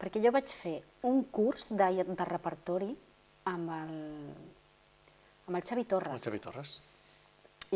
[0.00, 2.90] perquè jo vaig fer un curs de, de repertori
[3.50, 3.92] amb el,
[5.48, 6.16] amb el Xavi Torres.
[6.16, 6.76] El Xavi Torres.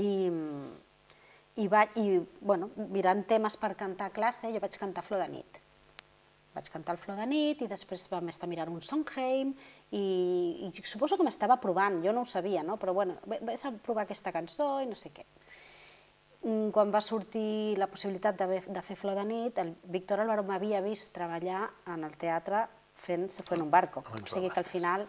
[0.01, 0.09] I,
[1.63, 5.29] i, va, i bueno, mirant temes per cantar a classe, jo vaig cantar Flor de
[5.37, 5.61] nit.
[6.55, 9.53] Vaig cantar el Flor de nit i després vam estar mirant un Sondheim
[9.91, 10.05] i,
[10.65, 12.79] i suposo que m'estava provant, jo no ho sabia, no?
[12.81, 15.27] però bueno, vaig a provar aquesta cançó i no sé què.
[16.45, 20.45] Mm, Quan va sortir la possibilitat de, de fer Flor de nit, el Víctor Álvaro
[20.45, 21.63] m'havia vist treballar
[21.95, 22.67] en el teatre
[23.05, 24.03] fent Se fue en un barco.
[24.07, 25.07] Ah, O sigui que al final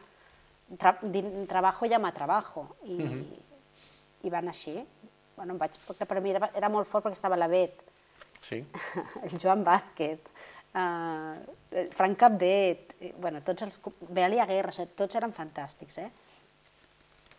[0.79, 2.97] tra, din, trabajo llama trabajo i,
[4.23, 4.79] i va anar així.
[5.35, 7.83] Bueno, em vaig, perquè per mi era, era molt fort perquè estava la Bet,
[8.45, 8.59] Sí.
[9.25, 10.19] el Joan Vázquez,
[10.77, 11.33] uh,
[11.71, 13.79] el Frank Capdet, eh, bueno, tots els...
[14.09, 16.11] Bealia Guerra, tots eren fantàstics, eh?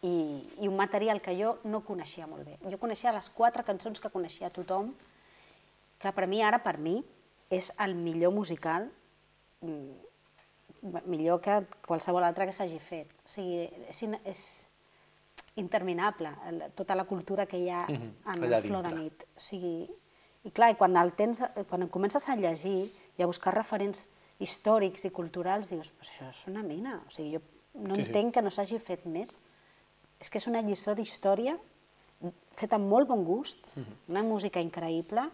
[0.03, 2.59] I, I un material que jo no coneixia molt bé.
[2.71, 4.93] Jo coneixia les quatre cançons que coneixia tothom,
[5.99, 6.99] que per mi, ara per mi,
[7.51, 8.91] és el millor musical,
[9.65, 13.11] mm, millor que qualsevol altre que s'hagi fet.
[13.25, 14.43] O sigui, és, és
[15.57, 16.31] interminable,
[16.77, 19.25] tota la cultura que hi ha en allà el Flor de nit.
[19.37, 19.89] O sigui,
[20.45, 24.07] i clar, i quan, el tens, quan comences a llegir i a buscar referents
[24.39, 27.01] històrics i culturals, dius, pues això és una mina.
[27.07, 27.43] O sigui, jo
[27.77, 28.13] no Sí, sí, sí.
[28.13, 29.41] entenc que no s'hagi fet més.
[30.21, 31.57] És que és una lliçó d'història
[32.57, 33.67] feta amb molt bon gust,
[34.09, 35.27] una música increïble.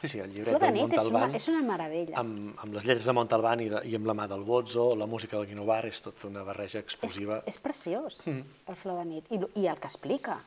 [0.00, 2.16] Sí, sí, el llibret Flor de nit és una, Montalbán, és una meravella.
[2.18, 5.06] amb, amb les lletres de Montalbán i, de, i amb la mà del Bozzo, la
[5.06, 7.38] música del Guinovar, és tot una barreja És, explosiva.
[7.46, 10.40] és preciós, el Flor de nit, I, i el que explica,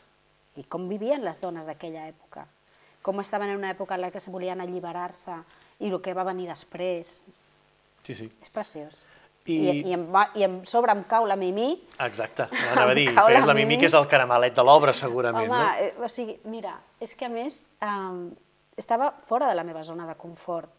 [0.58, 2.44] i com vivien les dones d'aquella època,
[3.02, 5.38] com estaven en una època en la que es volien alliberar-se
[5.80, 7.22] i el que va venir després.
[8.04, 8.28] Sí, sí.
[8.42, 9.00] És preciós.
[9.48, 11.70] I- I, i, em, va, I em sobre em cau la Mimi.
[12.04, 13.78] Exacte, anava a dir, feies la Mimi.
[13.80, 15.72] que és el caramelet de l'obra, segurament, Home, no?
[15.86, 18.36] eh, o sigui, mira, és que a més eh,
[18.78, 20.74] estava fora de la meva zona de confort.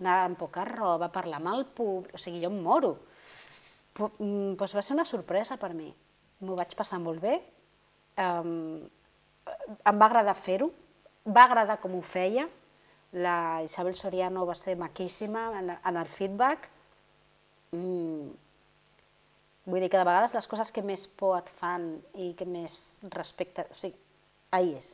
[0.00, 2.94] Anar amb poca roba, parlar amb el públic, o sigui, jo em moro.
[3.96, 5.88] Però, mm, doncs va ser una sorpresa per mi.
[6.44, 7.38] M'ho vaig passar molt bé,
[8.16, 8.42] eh,
[9.86, 10.68] em va agradar fer-ho,
[11.26, 12.46] va agradar com ho feia,
[13.16, 16.68] la Isabel Soriano va ser maquíssima en, en el feedback,
[17.76, 18.34] mm,
[19.66, 21.88] Vull dir que de vegades les coses que més por et fan
[22.22, 23.64] i que més respecte...
[23.66, 23.96] O sigui,
[24.54, 24.92] ahí és.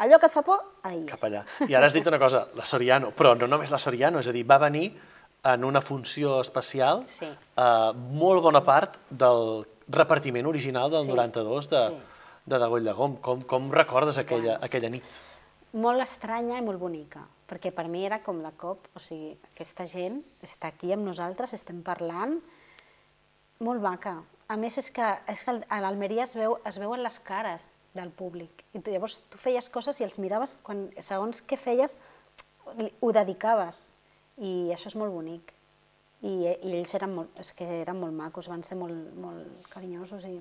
[0.00, 1.04] Allò que et fa por, ahí és.
[1.04, 1.10] Mhm.
[1.12, 1.42] Cap allà.
[1.68, 4.32] I ara has dit una cosa, la Soriano, però no només la Soriano, és a
[4.32, 4.86] dir, va venir
[5.44, 7.26] en una funció especial Sí.
[7.28, 12.00] eh, molt bona part del repartiment original del Sí, 92 de, sí.
[12.46, 13.16] de Dagoll de Gom.
[13.20, 15.04] Com, com recordes aquella, aquella nit?
[15.74, 19.86] Molt estranya i molt bonica, perquè per mi era com la cop, o sigui, aquesta
[19.90, 22.36] gent està aquí amb nosaltres, estem parlant,
[23.58, 24.20] molt maca.
[24.46, 28.12] A més, és que, és que a l'Almeria es, veu, es veuen les cares del
[28.14, 28.62] públic.
[28.74, 31.96] I tu, llavors tu feies coses i els miraves, quan, segons què feies,
[33.00, 33.86] ho dedicaves.
[34.38, 35.50] I això és molt bonic.
[36.24, 40.24] I, i ells eren molt, és que eren molt macos, van ser molt, molt carinyosos
[40.30, 40.36] i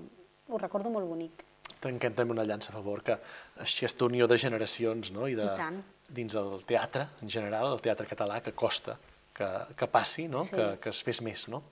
[0.50, 1.44] ho recordo molt bonic.
[1.84, 3.18] Trenquem també una llança a favor, que
[3.60, 5.28] aquesta unió de generacions no?
[5.28, 8.96] I de, I dins el teatre, en general, el teatre català, que costa
[9.34, 10.44] que, que passi, no?
[10.46, 10.56] Sí.
[10.56, 11.64] que, que es fes més, no?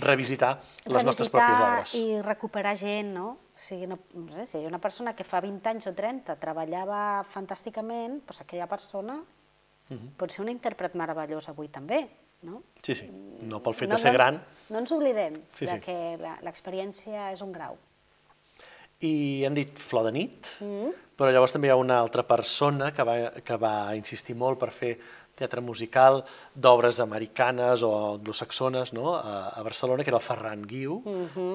[0.00, 0.54] Revisitar
[0.86, 1.94] les nostres pròpies obres.
[1.98, 3.28] i recuperar gent, no?
[3.60, 5.92] O sigui, no, no sé, si hi ha una persona que fa 20 anys o
[5.94, 9.18] 30 treballava fantàsticament, doncs aquella persona
[9.90, 10.12] Mhm.
[10.16, 12.04] pot ser un intèrpret meravellós avui també,
[12.46, 12.62] no?
[12.80, 13.08] Sí, sí,
[13.42, 14.36] no pel fet no, de ser no, gran.
[14.70, 15.80] No ens oblidem Sí, de sí.
[15.82, 17.76] que la- l'experiència és un grau.
[19.06, 20.90] I hem dit Flor de nit, Mm.
[21.16, 24.70] però llavors també hi ha una altra persona que va, que va insistir molt per
[24.72, 24.98] fer
[25.40, 26.22] teatre musical
[26.54, 29.14] d'obres americanes o anglosaxones no?
[29.16, 30.98] a, a Barcelona, que era el Ferran Guiu,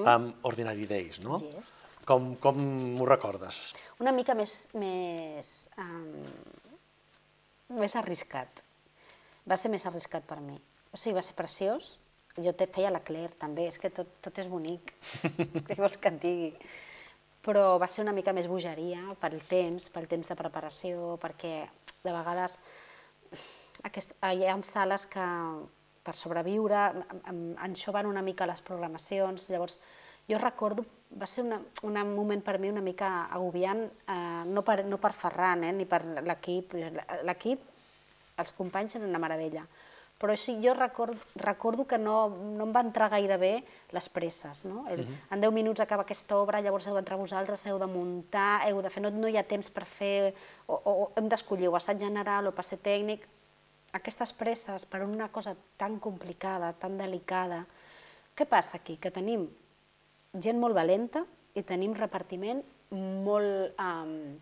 [0.06, 1.20] amb Ordinary Days.
[1.22, 1.38] No?
[1.54, 1.86] Yes.
[2.06, 2.58] Com, com
[3.00, 3.74] ho recordes?
[4.02, 6.26] Una mica més, més, um,
[7.78, 8.62] més arriscat.
[9.46, 10.56] va ser més arriscat per mi.
[10.92, 11.96] O sigui, va ser preciós.
[12.36, 14.92] Jo te feia la Claire, també, és que tot, tot és bonic.
[15.68, 16.50] Què vols que et digui?
[17.46, 21.60] Però va ser una mica més bogeria pel temps, pel temps de preparació, perquè
[22.02, 22.58] de vegades
[23.86, 25.26] aquest, hi ha sales que
[26.06, 26.80] per sobreviure
[27.66, 29.78] enxoven una mica les programacions, llavors
[30.26, 34.84] jo recordo, va ser una, un moment per mi una mica agobiant, eh, no, per,
[34.86, 36.74] no per Ferran, eh, ni per l'equip,
[37.26, 37.62] l'equip,
[38.42, 39.62] els companys eren una meravella,
[40.18, 43.52] però sí, jo recordo, recordo que no, no em va entrar gaire bé
[43.92, 44.64] les presses.
[44.64, 44.86] No?
[44.88, 45.34] El, uh -huh.
[45.34, 48.90] En 10 minuts acaba aquesta obra, llavors heu d'entrar vosaltres, heu de muntar, heu de
[48.90, 50.34] fer, no, no hi ha temps per fer,
[50.66, 53.26] o, o, o hem d'escollir o assaig general o passe tècnic.
[53.92, 57.66] Aquestes presses per una cosa tan complicada, tan delicada,
[58.36, 58.96] què passa aquí?
[58.96, 59.48] Que tenim
[60.32, 61.24] gent molt valenta
[61.54, 64.38] i tenim repartiment molt, um,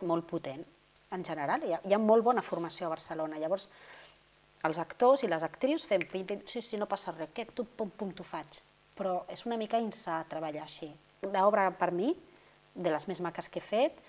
[0.00, 0.64] molt potent.
[1.10, 3.38] En general, hi ha, hi ha molt bona formació a Barcelona.
[3.38, 3.70] Llavors,
[4.66, 6.02] els actors i les actrius fem,
[6.46, 8.60] sí, sí, no passa res, que tu, pum, pum, t'ho faig.
[8.98, 10.88] Però és una mica insà treballar així.
[11.22, 12.10] L'obra, per mi,
[12.74, 14.00] de les més maques que he fet,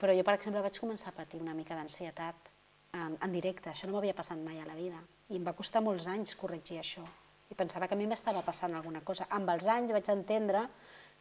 [0.00, 2.50] però jo, per exemple, vaig començar a patir una mica d'ansietat
[2.96, 3.70] en, en directe.
[3.70, 5.00] Això no m'havia passat mai a la vida.
[5.30, 7.04] I em va costar molts anys corregir això.
[7.50, 9.26] I pensava que a mi m'estava passant alguna cosa.
[9.34, 10.64] Amb els anys vaig entendre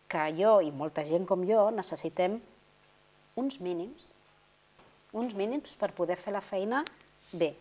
[0.09, 2.39] que jo i molta gent com jo necessitem
[3.39, 4.11] uns mínims,
[5.13, 6.83] uns mínims per poder fer la feina
[7.31, 7.53] bé,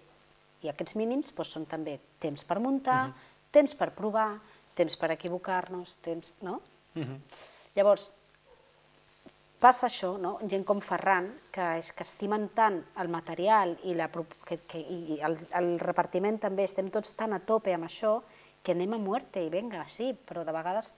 [0.62, 3.50] i aquests mínims doncs, són també temps per muntar, uh -huh.
[3.50, 4.40] temps per provar,
[4.74, 6.34] temps per equivocar-nos, temps...
[6.40, 6.60] no?
[6.94, 7.20] Uh -huh.
[7.74, 8.12] Llavors,
[9.58, 10.38] passa això, no?
[10.48, 14.08] gent com Ferran, que és que estimen tant el material i, la,
[14.46, 18.22] que, que, i el, el repartiment també, estem tots tan a tope amb això,
[18.62, 20.96] que anem a muerte i venga, sí, però de vegades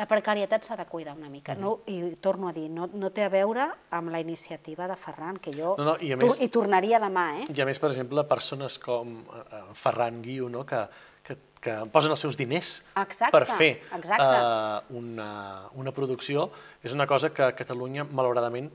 [0.00, 1.80] la precarietat s'ha de cuidar una mica, no?
[1.92, 5.52] i torno a dir, no, no té a veure amb la iniciativa de Ferran, que
[5.52, 7.26] jo no, no, i més, hi tornaria demà.
[7.42, 7.44] Eh?
[7.52, 10.64] I a més, per exemple, persones com eh, Ferran Guiu, no?
[10.64, 10.80] que,
[11.26, 15.30] que, que posen els seus diners exacte, per fer uh, una,
[15.76, 16.48] una producció,
[16.80, 18.72] és una cosa que a Catalunya, malauradament,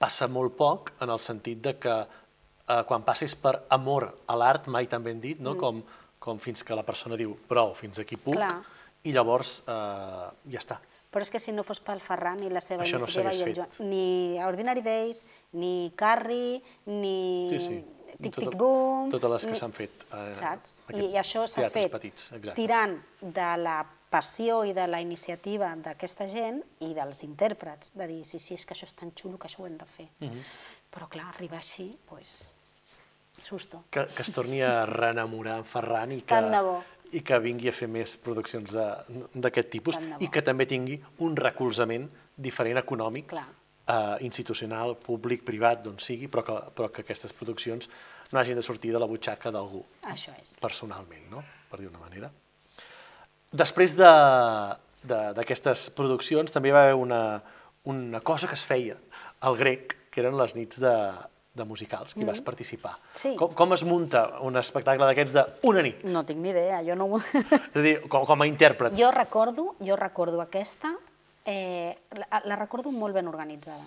[0.00, 4.72] passa molt poc, en el sentit de que uh, quan passis per amor a l'art,
[4.72, 5.52] mai tan ben dit, no?
[5.52, 5.60] Mm.
[5.60, 5.82] com,
[6.22, 8.62] com fins que la persona diu prou, fins aquí puc, Clar
[9.04, 10.80] i llavors eh, ja està.
[11.12, 13.50] Però és que si no fos pel Ferran i la seva Això iniciativa no i
[13.50, 15.26] el Joan, ni Ordinary Days,
[15.60, 17.16] ni Carri, ni
[17.52, 17.80] sí, sí.
[18.22, 19.10] Tic Tic Boom...
[19.12, 20.06] Totes les que s'han fet.
[20.08, 20.78] Eh, saps?
[20.94, 26.28] I, I això s'ha fet petits, tirant de la passió i de la iniciativa d'aquesta
[26.28, 29.48] gent i dels intèrprets, de dir, sí, sí, és que això és tan xulo que
[29.48, 30.08] això ho hem de fer.
[30.20, 30.32] Uh mhm.
[30.32, 30.44] -huh.
[30.92, 32.28] Però clar, arribar així, doncs, pues,
[33.42, 33.84] susto.
[33.90, 37.38] Que, que es torni a renamorar en Ferran i que, Tant de bo i que
[37.44, 43.34] vingui a fer més produccions d'aquest tipus i que també tingui un recolzament diferent econòmic,
[43.34, 47.88] eh, institucional, públic, privat, d'on sigui, però que, però que aquestes produccions
[48.32, 49.84] no hagin de sortir de la butxaca d'algú.
[50.08, 50.56] Això és.
[50.62, 51.44] Personalment, no?
[51.70, 52.30] per dir una manera.
[53.52, 57.42] Després d'aquestes produccions també va haver una,
[57.88, 58.96] una cosa que es feia
[59.40, 60.92] al grec, que eren les nits de,
[61.54, 62.26] de musicals, que mm -hmm.
[62.26, 62.96] vas participar.
[63.14, 63.36] Sí.
[63.36, 66.04] Com, com es munta un espectacle d'aquests d'una nit?
[66.04, 67.18] No tinc ni idea, jo no...
[67.74, 68.96] És a dir, com, com a intèrpret.
[68.96, 70.94] Jo recordo, jo recordo aquesta,
[71.44, 73.84] eh, la, la recordo molt ben organitzada.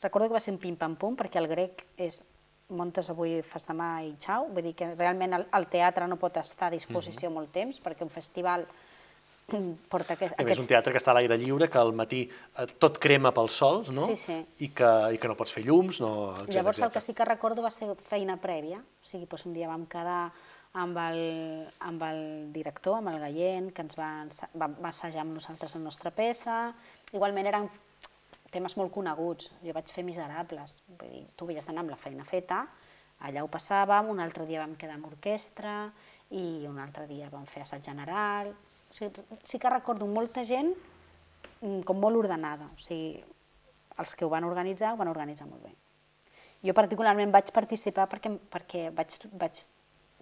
[0.00, 2.22] Recordo que va ser un pim-pam-pum, perquè el grec és
[2.68, 6.36] montes avui, fas demà i xau, vull dir que realment el, el teatre no pot
[6.36, 7.36] estar a disposició mm -hmm.
[7.36, 8.66] molt temps, perquè un festival
[9.92, 12.66] porta aquest, a més, un teatre que està a l'aire lliure, que al matí eh,
[12.82, 14.08] tot crema pel sol, no?
[14.10, 14.38] Sí, sí.
[14.66, 16.10] I que, i que no pots fer llums, no...
[16.34, 19.56] Etcètera, Llavors, el que sí que recordo va ser feina prèvia, o sigui, doncs un
[19.56, 20.20] dia vam quedar
[20.76, 21.20] amb el,
[21.88, 22.20] amb el
[22.52, 24.10] director, amb el Gallent, que ens va,
[24.58, 26.58] va, va assajar amb nosaltres la nostra peça.
[27.14, 27.70] Igualment eren
[28.52, 29.48] temes molt coneguts.
[29.64, 32.64] Jo vaig fer Miserables, vull dir, tu veies d'anar amb la feina feta,
[33.24, 35.78] allà ho passàvem, un altre dia vam quedar amb orquestra,
[36.36, 38.50] i un altre dia vam fer assaig general,
[38.96, 40.72] sigui, sí que recordo molta gent
[41.60, 43.20] mm, com molt ordenada, o sigui,
[44.00, 45.72] els que ho van organitzar ho van organitzar molt bé.
[46.64, 49.62] Jo particularment vaig participar perquè, perquè vaig, vaig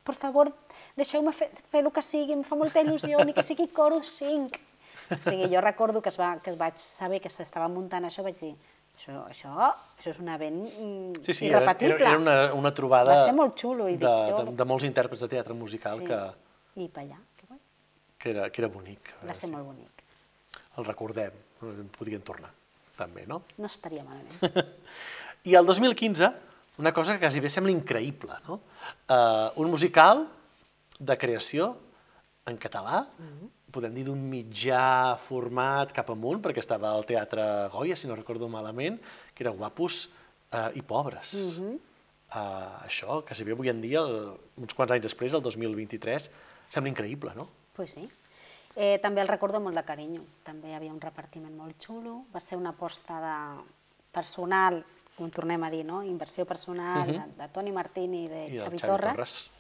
[0.05, 0.51] per favor,
[0.99, 4.63] deixeu-me fer, fer el que sigui, em fa molta il·lusió, ni que sigui coro 5.
[5.05, 8.37] O sigui, jo recordo que, es va, que vaig saber que s'estava muntant això, vaig
[8.41, 8.53] dir,
[8.99, 9.53] això, això,
[9.99, 12.01] això és un event mm, sí, sí, irrepetible.
[12.03, 13.89] Era, era una, una trobada Va ser molt xulo.
[13.89, 14.43] I de, dic, jo...
[14.51, 16.21] de, de molts intèrprets de teatre musical sí, que...
[16.85, 17.21] I per allà
[18.25, 19.13] que era, que era bonic.
[19.21, 19.53] Va ser sí.
[19.53, 20.03] molt bonic.
[20.81, 21.35] El recordem,
[21.93, 22.49] podrien tornar,
[22.97, 23.43] també, no?
[23.61, 24.71] No estaria malament.
[25.51, 26.31] I el 2015,
[26.81, 28.63] una cosa que quasi bé sembla increïble, no?
[29.13, 30.25] Uh, un musical
[30.97, 31.75] de creació
[32.49, 33.51] en català, mm -hmm.
[33.75, 38.49] podem dir d'un mitjà format cap amunt, perquè estava al Teatre Goya, si no recordo
[38.49, 39.01] malament,
[39.35, 40.09] que era Guapos
[40.53, 41.35] uh, i Pobres.
[41.35, 41.75] Mm -hmm.
[42.41, 46.31] uh, això, que si bé avui en dia, el, uns quants anys després, el 2023,
[46.71, 47.49] sembla increïble, no?
[47.75, 48.09] Pues sí.
[48.77, 50.25] Eh, també el recordo molt de carinyo.
[50.47, 52.25] També hi havia un repartiment molt xulo.
[52.35, 53.37] Va ser una aposta de
[54.15, 54.81] personal,
[55.15, 56.03] com tornem a dir, no?
[56.03, 57.27] inversió personal uh -huh.
[57.27, 59.15] de, de Toni Martín i de I Xavi, Xavi Torres.
[59.15, 59.51] Torres.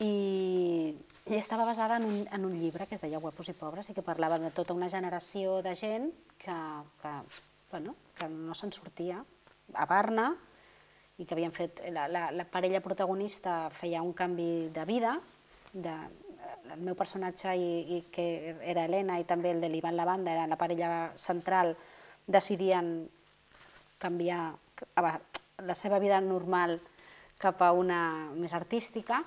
[0.00, 3.90] I, i estava basada en un, en un llibre que es deia Guapos i Pobres
[3.90, 6.56] i que parlava de tota una generació de gent que,
[7.02, 7.12] que,
[7.70, 9.24] bueno, que no se'n sortia
[9.74, 10.36] a Barna
[11.18, 15.20] i que havien fet, la, la, la parella protagonista feia un canvi de vida,
[15.72, 15.94] de,
[16.74, 20.46] el meu personatge, i, i que era Helena, i també el de l'Ivan Lavanda, era
[20.50, 21.74] la parella central,
[22.26, 23.08] decidien
[24.00, 24.54] canviar
[24.96, 26.78] la seva vida normal
[27.40, 29.20] cap a una més artística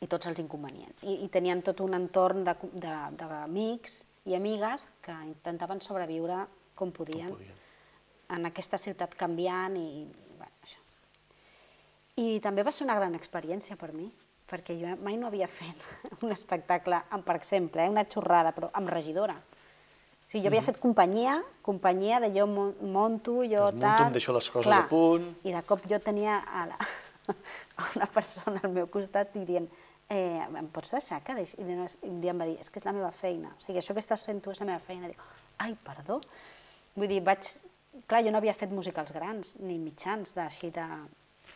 [0.00, 1.04] i tots els inconvenients.
[1.04, 6.44] I, i tenien tot un entorn d'amics i amigues que intentaven sobreviure
[6.76, 7.58] com podien, Com podien.
[8.36, 10.06] en aquesta ciutat canviant i,
[10.38, 10.80] bueno, això.
[12.20, 14.08] I també va ser una gran experiència per mi,
[14.50, 15.84] perquè jo mai no havia fet
[16.24, 19.36] un espectacle, amb, per exemple, eh, una xorrada, però amb regidora.
[19.36, 24.08] O sigui, jo havia fet companyia, companyia de jo mon- monto, jo Doncs munto, tal...
[24.08, 25.30] em deixo les coses a punt.
[25.46, 26.78] I de cop jo tenia a, la,
[27.80, 29.66] a una persona al meu costat i dient
[30.10, 31.58] eh, em pots deixar que deixi?
[31.62, 33.78] I no, un dia em va dir, és que és la meva feina, o sigui,
[33.80, 35.10] això que estàs fent tu és la meva feina.
[35.10, 35.22] Dic,
[35.62, 36.20] ai, perdó.
[36.96, 37.46] Vull dir, vaig...
[38.06, 40.86] Clar, jo no havia fet musicals grans, ni mitjans, així de...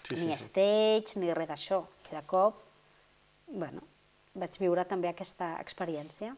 [0.04, 0.42] Sí, sí, ni sí.
[0.48, 1.78] stage, ni res d'això.
[2.10, 2.58] I de cop,
[3.54, 3.82] bueno,
[4.34, 6.34] vaig viure també aquesta experiència.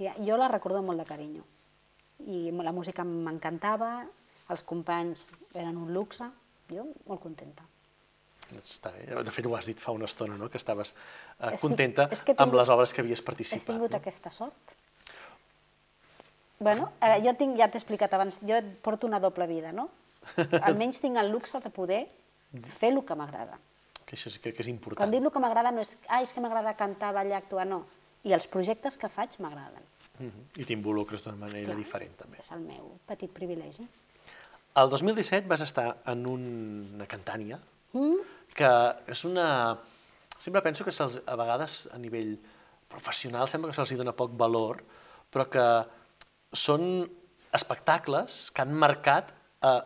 [0.00, 1.42] I jo la recordo molt de carinyo.
[2.30, 4.06] I la música m'encantava,
[4.52, 6.26] els companys eren un luxe,
[6.70, 7.66] jo molt contenta.
[8.56, 9.04] Està bé.
[9.22, 12.22] De fet, ho has dit fa una estona, no?, que estaves eh, Estic- contenta és
[12.26, 13.66] que he amb les obres que havies participat.
[13.76, 14.00] tingut no?
[14.00, 14.74] aquesta sort?
[16.58, 19.88] Bueno, eh, jo tinc, ja t'he explicat abans, jo porto una doble vida, no?
[20.66, 22.02] Almenys tinc el luxe de poder
[22.80, 23.56] fer el que m'agrada.
[24.10, 24.98] Que això sí que, que és important.
[24.98, 27.84] Quan dic el que m'agrada no és, ah, és que m'agrada cantar, ballar, actuar, no.
[28.26, 29.86] I els projectes que faig m'agraden.
[30.18, 30.48] Mhm.
[30.58, 32.42] I t'involucres d'una manera diferent, també.
[32.42, 33.86] És el meu petit privilegi.
[34.80, 37.58] El 2017 vas estar en una cantània,
[37.92, 38.20] Mm?
[38.54, 38.70] que
[39.10, 39.78] és una...
[40.38, 42.38] Sempre penso que a vegades a nivell
[42.88, 44.82] professional sembla que se'ls dona poc valor,
[45.30, 45.64] però que
[46.56, 47.04] són
[47.52, 49.84] espectacles que han marcat a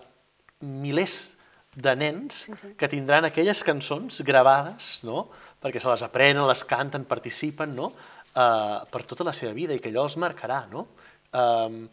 [0.60, 1.36] milers
[1.74, 2.44] de nens
[2.78, 5.28] que tindran aquelles cançons gravades, no?
[5.64, 7.90] perquè se les aprenen, les canten, participen, no?
[8.34, 10.64] Uh, per tota la seva vida i que allò els marcarà.
[10.70, 10.86] No?
[11.32, 11.86] Um,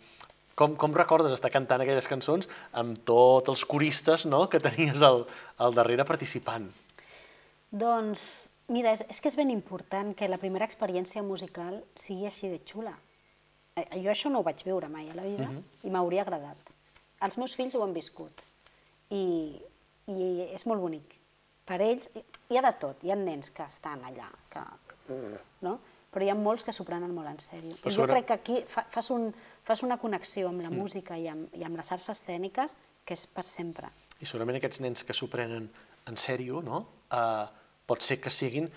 [0.58, 4.44] com, com recordes estar cantant aquelles cançons amb tots els coristes no?
[4.52, 5.24] que tenies al,
[5.62, 6.68] al darrere participant?
[7.72, 8.26] Doncs,
[8.68, 12.60] mira, és, és que és ben important que la primera experiència musical sigui així de
[12.68, 12.94] xula.
[13.80, 15.48] Eh, Jo això no ho vaig viure mai a la vida
[15.88, 16.74] i m'hauria agradat.
[17.24, 18.44] Els meus fills ho han viscut
[19.14, 19.62] i,
[20.08, 21.18] i és molt bonic.
[21.66, 24.64] Per ells, hi- ha de tot, hi ha nens que estan allà, que,
[25.62, 25.80] no?
[26.12, 27.72] però hi ha molts que s'ho prenen molt en sèrio.
[27.80, 29.30] Però I jo sobre- crec que aquí fa, fas, un,
[29.64, 33.26] fas una connexió amb la música i amb, i amb les arts escèniques que és
[33.32, 33.88] per sempre.
[34.20, 35.70] I segurament aquests nens que s'ho prenen
[36.06, 36.82] en sèrio, no?
[37.12, 37.48] Uh,
[37.88, 38.68] pot ser que siguin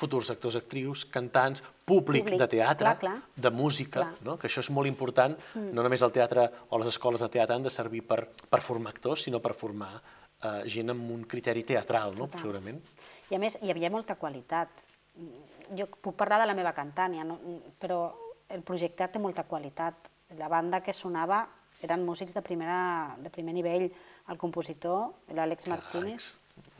[0.00, 3.22] futurs actors, actrius, cantants, públic, Públic, de teatre, clar, clar.
[3.36, 4.14] de música, Clar.
[4.24, 4.38] no?
[4.38, 5.72] que això és molt important, mm.
[5.74, 8.92] no només el teatre o les escoles de teatre han de servir per, per formar
[8.94, 10.00] actors, sinó per formar
[10.44, 12.26] uh, gent amb un criteri teatral, no?
[12.26, 12.40] Total.
[12.44, 12.80] segurament.
[13.30, 14.68] I a més, hi havia molta qualitat.
[15.76, 17.38] Jo puc parlar de la meva cantània, no?
[17.78, 18.02] però
[18.50, 20.08] el projecte té molta qualitat.
[20.38, 21.44] La banda que sonava
[21.82, 23.88] eren músics de, primera, de primer nivell.
[24.30, 26.30] El compositor, l'Àlex Martínez.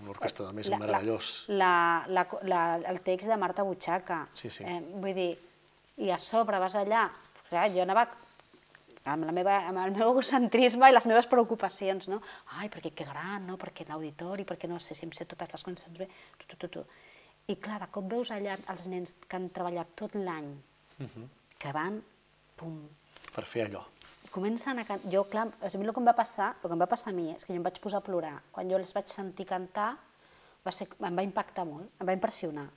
[0.03, 1.47] Un orquestrador més La- meravellós.
[1.49, 4.27] La, la, la, el text de Marta Butxaca.
[4.35, 4.65] Sí, sí.
[4.65, 5.31] Eh, vull dir,
[5.99, 7.09] i a sobre vas allà...
[7.51, 8.05] Clar, jo anava
[9.05, 12.21] amb, la meva, amb el meu egocentrisme i les meves preocupacions, no?
[12.59, 13.57] Ai, perquè que gran, no?
[13.57, 16.09] Perquè l'auditori, perquè no sé si em sé totes les cançons bé,
[16.39, 16.85] tu, tu, tu, tu.
[17.49, 20.51] I clar, de cop veus allà els nens que han treballat tot l'any,
[21.01, 21.29] Mhm.
[21.59, 22.03] que van,
[22.57, 22.89] pum,
[23.35, 23.85] Per fer allò.
[24.31, 25.11] comencen a cantar...
[25.11, 27.17] Jo, clar, a mi el que em va passar, el que em va passar a
[27.17, 28.43] mi és que jo em vaig posar a plorar.
[28.53, 29.97] Quan jo els vaig sentir cantar,
[30.65, 32.69] va ser, em va impactar molt, em va impressionar.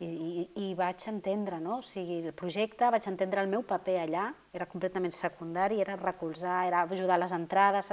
[0.00, 1.80] I, i, I vaig entendre, no?
[1.80, 6.64] O sigui, el projecte, vaig entendre el meu paper allà, era completament secundari, era recolzar,
[6.68, 7.92] era ajudar a les entrades...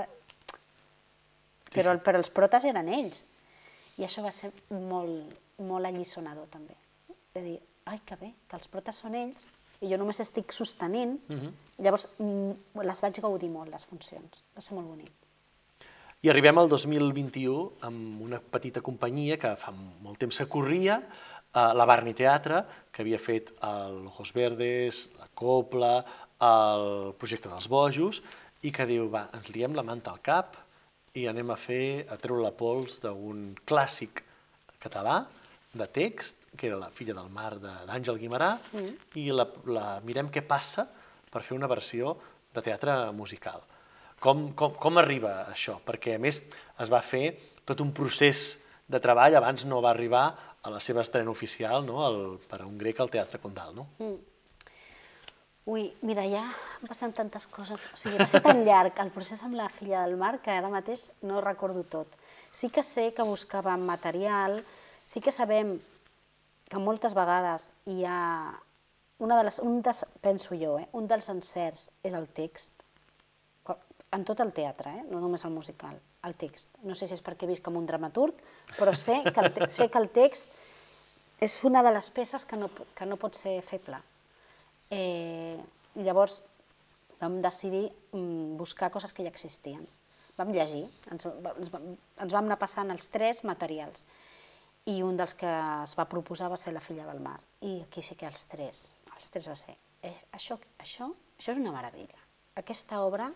[1.73, 3.23] Però, el, però els protes eren ells.
[3.97, 5.33] I això va ser molt,
[5.65, 6.75] molt alliçonador, també.
[7.33, 7.55] De dir,
[7.89, 9.47] ai, que bé, que els protes són ells,
[9.81, 11.17] i jo només estic sostenint,
[11.81, 14.43] llavors mm, les vaig gaudir molt, les funcions.
[14.55, 15.11] Va ser molt bonic.
[16.23, 21.01] I arribem al 2021 amb una petita companyia que fa molt temps que corria,
[21.53, 25.95] eh, la Barni Teatre, que havia fet el Ojos Verdes, la Copla,
[26.43, 28.21] el projecte dels Bojos,
[28.63, 30.57] i que diu, va, ens liem la manta al cap
[31.19, 34.23] i anem a fer, a treure la pols d'un clàssic
[34.81, 35.23] català
[35.73, 38.89] de text, que era La filla del mar de- d'Àngel Guimarà, mm.
[39.17, 40.85] i la, la mirem què passa
[41.33, 42.15] per fer una versió
[42.53, 43.63] de teatre musical.
[44.21, 45.79] Com, com, com arriba això?
[45.83, 46.43] Perquè, a més,
[46.79, 47.33] es va fer
[47.65, 50.27] tot un procés de treball, abans no va arribar
[50.63, 52.01] a la seva estrena oficial, no?
[52.07, 53.87] El, per a un grec al Teatre Condal, no?
[53.99, 54.19] Mm.
[55.73, 57.85] Ui, mira, ja han passat tantes coses.
[57.93, 60.71] O sigui, va ser tan llarg el procés amb la filla del mar que ara
[60.71, 62.19] mateix no recordo tot.
[62.51, 64.59] Sí que sé que buscàvem material,
[65.07, 65.77] sí que sabem
[66.69, 68.19] que moltes vegades hi ha...
[69.23, 72.81] Una de les, un des, penso jo, eh, un dels encerts és el text,
[74.13, 76.77] en tot el teatre, eh, no només el musical, el text.
[76.83, 78.37] No sé si és perquè visc com un dramaturg,
[78.77, 80.51] però sé que el, te sé que el text
[81.43, 83.99] és una de les peces que no, que no pot ser feble.
[84.93, 85.57] Eh,
[85.99, 86.41] llavors
[87.19, 89.83] vam decidir mm, buscar coses que ja existien.
[90.37, 94.07] Vam llegir, ens, ens, ens vam anar passant els tres materials
[94.89, 95.49] i un dels que
[95.83, 97.37] es va proposar va ser La filla del mar.
[97.61, 101.61] I aquí sí que els tres, els tres va ser, eh, això, això, això és
[101.61, 102.19] una meravella.
[102.59, 103.29] Aquesta obra,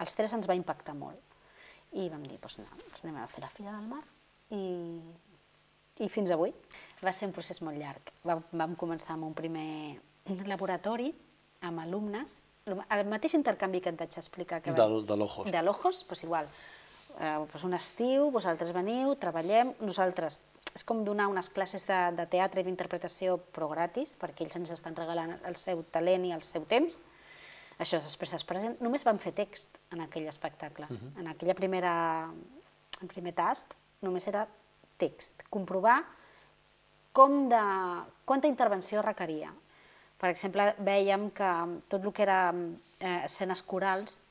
[0.00, 1.25] els tres ens va impactar molt.
[1.96, 4.02] I vam dir, doncs anem, anem a fer La filla del mar.
[4.52, 4.64] I,
[6.04, 6.52] i fins avui.
[7.02, 8.12] Va ser un procés molt llarg.
[8.26, 9.96] Vam, vam començar amb un primer
[10.46, 11.12] laboratori
[11.66, 14.60] amb alumnes, el mateix intercanvi que et vaig explicar.
[14.62, 15.50] Que Del- de l'Ojos.
[15.50, 16.48] De l'Ojos, doncs igual.
[17.18, 20.40] Eh, doncs un estiu, vosaltres veniu, treballem, nosaltres
[20.76, 24.74] és com donar unes classes de, de teatre i d'interpretació però gratis, perquè ells ens
[24.74, 26.98] estan regalant el seu talent i el seu temps.
[27.78, 28.76] Això després es present.
[28.80, 30.88] Només vam fer text en aquell espectacle.
[31.20, 31.92] En aquella primera,
[33.02, 33.74] el primer tast
[34.04, 34.46] només era
[35.00, 35.44] text.
[35.52, 35.98] Comprovar
[37.16, 37.62] com de,
[38.24, 39.52] quanta intervenció requeria.
[40.16, 41.50] Per exemple, vèiem que
[41.92, 44.22] tot el que era eh, escenes corals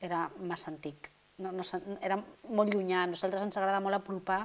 [0.00, 1.10] era massa antic.
[1.42, 1.66] No, no,
[2.00, 2.18] era
[2.50, 3.02] molt llunyà.
[3.02, 4.44] A nosaltres ens agrada molt apropar,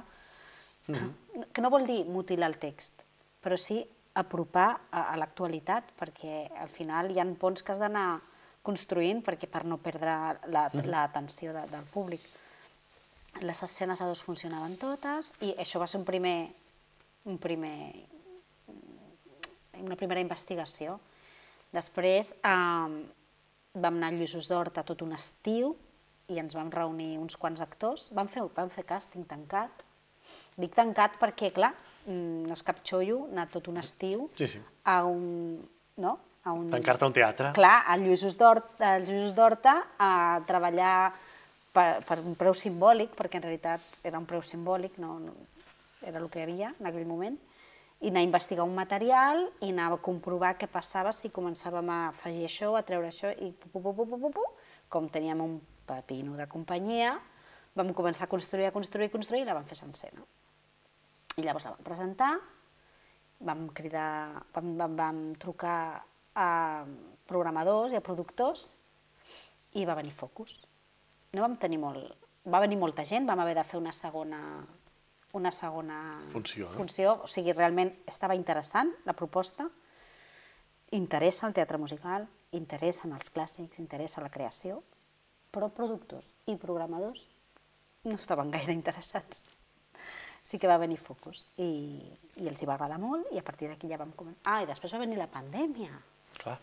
[0.88, 3.02] que no vol dir mutilar el text,
[3.44, 3.82] però sí
[4.18, 8.18] apropar a, a l'actualitat, perquè al final hi ha ponts que has d'anar
[8.68, 10.12] construint perquè per no perdre
[10.52, 12.22] l'atenció la, de, del públic.
[13.44, 16.38] Les escenes a dos funcionaven totes i això va ser un primer,
[17.30, 17.76] un primer
[19.78, 20.98] una primera investigació.
[21.72, 22.88] Després eh,
[23.78, 25.74] vam anar a Lluïsos d'Horta tot un estiu
[26.28, 28.08] i ens vam reunir uns quants actors.
[28.16, 29.84] Vam fer, vam fer càsting tancat.
[30.60, 31.72] Dic tancat perquè, clar,
[32.08, 34.62] no és cap xollo anar tot un estiu Sí, sí.
[34.84, 35.60] a un...
[35.98, 36.18] No?
[36.44, 36.68] A un...
[36.72, 37.52] Tancar-te a un teatre.
[37.56, 40.12] Clar, a Lluïsos d'Horta, a
[40.48, 40.94] treballar
[41.74, 45.34] per, per un preu simbòlic, perquè en realitat era un preu simbòlic, no, no,
[46.06, 47.36] era el que hi havia en aquell moment,
[47.98, 51.98] i anar a investigar un material i anar a comprovar què passava si començàvem a
[52.12, 54.46] afegir això, a treure això, i pu, pu, pu, pu, pu, pu, pu,
[54.88, 57.16] com teníem un pepino de companyia,
[57.74, 60.22] vam començar a construir, a construir, a construir, i la vam fer sencera.
[61.38, 62.32] I llavors la vam presentar,
[63.46, 65.78] vam cridar, vam, vam, vam trucar
[66.34, 66.48] a
[67.28, 68.72] programadors i a productors
[69.78, 70.62] i va venir Focus.
[71.34, 72.26] No vam tenir molt...
[72.48, 74.38] Va venir molta gent, vam haver de fer una segona,
[75.36, 75.98] una segona
[76.32, 76.78] Funció, no?
[76.78, 77.12] funció.
[77.26, 79.66] O sigui, realment estava interessant la proposta,
[80.96, 82.24] interessa el teatre musical,
[82.56, 84.80] interessen els clàssics, interessa la creació,
[85.52, 87.26] però productors i programadors
[88.08, 89.44] no estaven gaire interessats.
[90.48, 91.68] Sí que va venir Focus i,
[92.40, 94.40] i els hi va agradar molt i a partir d'aquí ja vam començar.
[94.48, 95.92] Ah, i després va venir la pandèmia.
[96.40, 96.56] Clar.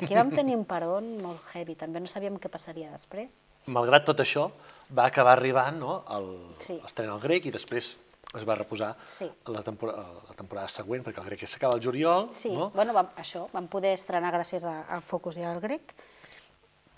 [0.00, 3.38] Aquí vam tenir un peron molt heavy, també no sabíem què passaria després.
[3.72, 4.46] Malgrat tot això,
[4.94, 6.28] va acabar arribant no, el,
[6.64, 6.78] Sí.
[6.80, 7.98] l'estrena al grec i després
[8.36, 9.28] es va reposar Sí.
[9.48, 12.70] la, temporada, la temporada següent, perquè el grec s'acaba el juliol, Sí, no?
[12.70, 15.92] bueno, vam, això, vam poder estrenar gràcies a, a Focus i al grec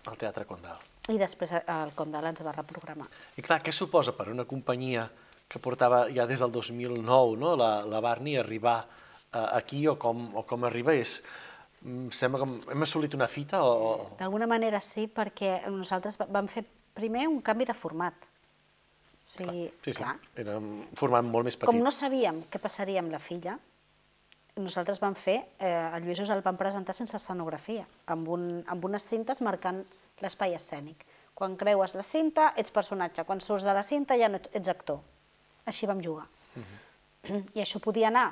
[0.06, 0.78] al Teatre Condal.
[1.08, 3.06] i després el Condal ens va reprogramar.
[3.36, 5.08] I clar, què suposa per una companyia
[5.50, 8.84] que portava ja des del 2009 no, la, la Barney arribar
[9.34, 11.16] eh, aquí o com, o com arriba és...
[11.82, 14.12] mm, Sembla com hem assolit una fita o...
[14.20, 16.62] D'alguna manera sí, perquè nosaltres va- vam fer
[16.94, 18.14] primer un canvi de format.
[19.26, 21.70] O sigui, Sí, sí, clar, era un format molt més petit.
[21.70, 23.58] com no sabíem què passaria amb la filla,
[24.60, 29.06] nosaltres vam fer, eh, el Lluïsos el vam presentar sense escenografia, amb, un, amb unes
[29.06, 29.78] cintes marcant
[30.20, 31.06] l'espai escènic.
[31.34, 33.22] Quan creues la cinta, ets personatge.
[33.24, 34.98] Quan surts de la cinta, ja no ets, ets actor.
[35.68, 36.26] Així vam jugar.
[37.54, 38.30] I això podia anar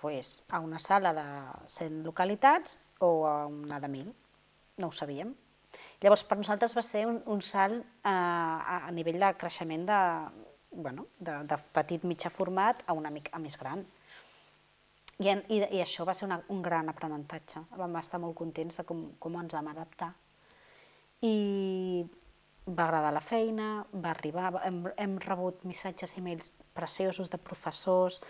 [0.00, 1.24] pues, a una sala de
[1.72, 4.12] 100 localitats o a una de 1.000.
[4.78, 5.32] No ho sabíem.
[6.02, 10.00] Llavors, per nosaltres va ser un, un salt eh, a, a nivell de creixement de,
[10.74, 13.84] bueno, de, de petit mitjà format a una mica a més gran.
[15.22, 17.64] I, en, i, I això va ser una, un gran aprenentatge.
[17.78, 20.10] Vam estar molt contents de com, com ens vam adaptar.
[21.24, 22.04] I
[22.66, 28.20] va agradar la feina, va arribar, hem, hem rebut missatges i mails preciosos de professors,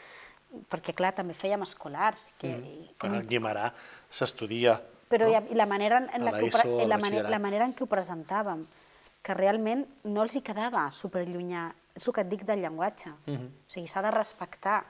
[0.70, 3.70] perquè clar, també fèiem escolars, que, i com a Guimarà
[4.10, 4.78] s'estudia
[5.14, 5.46] però no?
[5.50, 7.30] i la manera en, en la que ho, la, al mane- batxillerat.
[7.30, 8.64] la manera en què ho presentàvem,
[9.24, 11.68] que realment no els hi quedava superllunyà.
[11.94, 13.12] És el que et dic del llenguatge.
[13.30, 13.46] Mhm.
[13.46, 14.80] O sigui, s'ha de respectar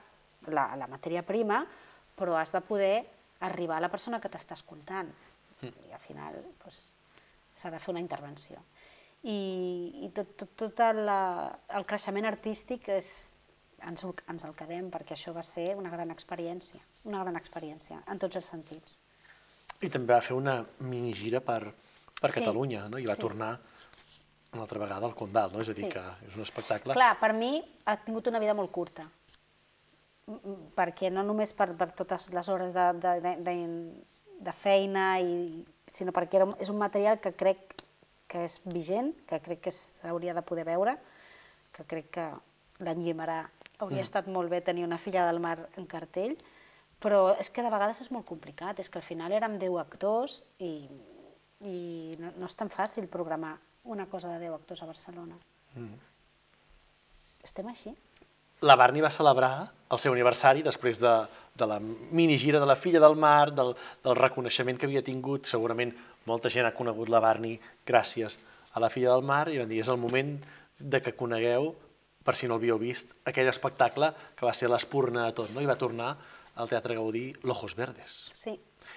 [0.49, 1.61] la, la matèria prima,
[2.17, 3.05] però has de poder
[3.45, 5.11] arribar a la persona que t'està escoltant.
[5.61, 5.87] Mm.
[5.89, 6.81] I al final doncs,
[7.53, 8.59] s'ha de fer una intervenció.
[9.25, 9.37] I,
[10.05, 13.09] i tot, tot, tot el, el creixement artístic és,
[13.87, 18.21] ens, ens el quedem perquè això va ser una gran experiència, una gran experiència, en
[18.21, 18.99] tots els sentits.
[19.81, 21.73] i també va fer una minigira per,
[22.21, 23.01] per Sí, Catalunya, no?
[23.01, 23.21] I va sí.
[23.21, 23.51] tornar
[24.53, 25.61] una altra vegada al Condal, no?
[25.61, 25.91] És a dir, Sí.
[25.91, 26.93] que és un espectacle...
[26.93, 29.09] Clar, per mi ha tingut una vida molt curta,
[30.25, 33.55] Mm, mm, perquè no només per, per totes les hores de, de, de, de,
[34.47, 37.75] de feina, i, sinó perquè era, és un material que crec
[38.27, 40.97] que és vigent, que crec que s'hauria de poder veure,
[41.75, 42.27] que crec que
[42.79, 43.43] l'any Guimarà
[43.79, 44.07] hauria Mm.
[44.07, 46.37] estat molt bé tenir una filla del mar en cartell,
[47.01, 50.43] però és que de vegades és molt complicat, és que al final érem 10 actors
[50.59, 50.87] i,
[51.61, 55.35] i no, no és tan fàcil programar una cosa de 10 actors a Barcelona.
[57.43, 57.93] Estem així?
[58.61, 61.11] La Barni va celebrar el seu aniversari després de,
[61.53, 65.45] de la minigira de la filla del mar, del, del reconeixement que havia tingut.
[65.45, 65.91] Segurament
[66.29, 67.55] molta gent ha conegut la Barni
[67.87, 68.37] gràcies
[68.75, 70.35] a la filla del mar i van dir és el moment
[70.79, 71.71] de que conegueu,
[72.25, 75.61] per si no l'havíeu vist, aquell espectacle que va ser l'espurna de tot, no?
[75.63, 76.15] i va tornar
[76.55, 78.29] al Teatre Gaudí l'Ojos Verdes.
[78.33, 78.55] Sí.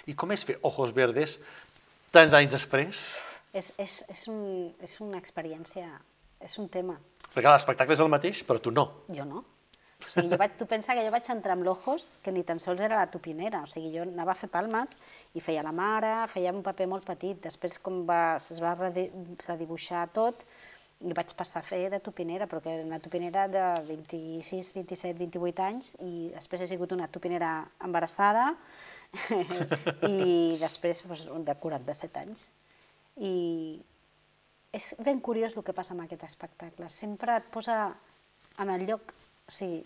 [0.08, 1.38] I com és fer Ojos Verdes
[2.14, 3.04] tants anys després?
[3.52, 5.86] És, és, és, un, és una experiència,
[6.44, 6.98] és un tema.
[7.28, 8.88] Perquè l'espectacle és el mateix, però tu no.
[9.12, 9.44] Jo no.
[9.98, 12.60] O sigui, jo vaig, tu pensa que jo vaig entrar amb l'Ojos, que ni tan
[12.62, 13.64] sols era la tupinera.
[13.66, 14.94] O sigui, jo anava a fer palmes
[15.34, 17.40] i feia la mare, feia un paper molt petit.
[17.42, 19.10] Després, com va, es va redi-
[19.46, 20.44] redibuixar tot,
[21.02, 25.18] i vaig passar a fer de tupinera, però que era una tupinera de 26, 27,
[25.18, 27.52] 28 anys, i després he sigut una tupinera
[27.86, 28.52] embarassada,
[30.10, 32.48] i després doncs, de 47 anys.
[33.18, 33.34] I
[34.74, 36.90] és ben curiós el que passa amb aquest espectacle.
[36.90, 37.88] Sempre et posa
[38.62, 39.14] en el lloc...
[39.48, 39.80] O sigui,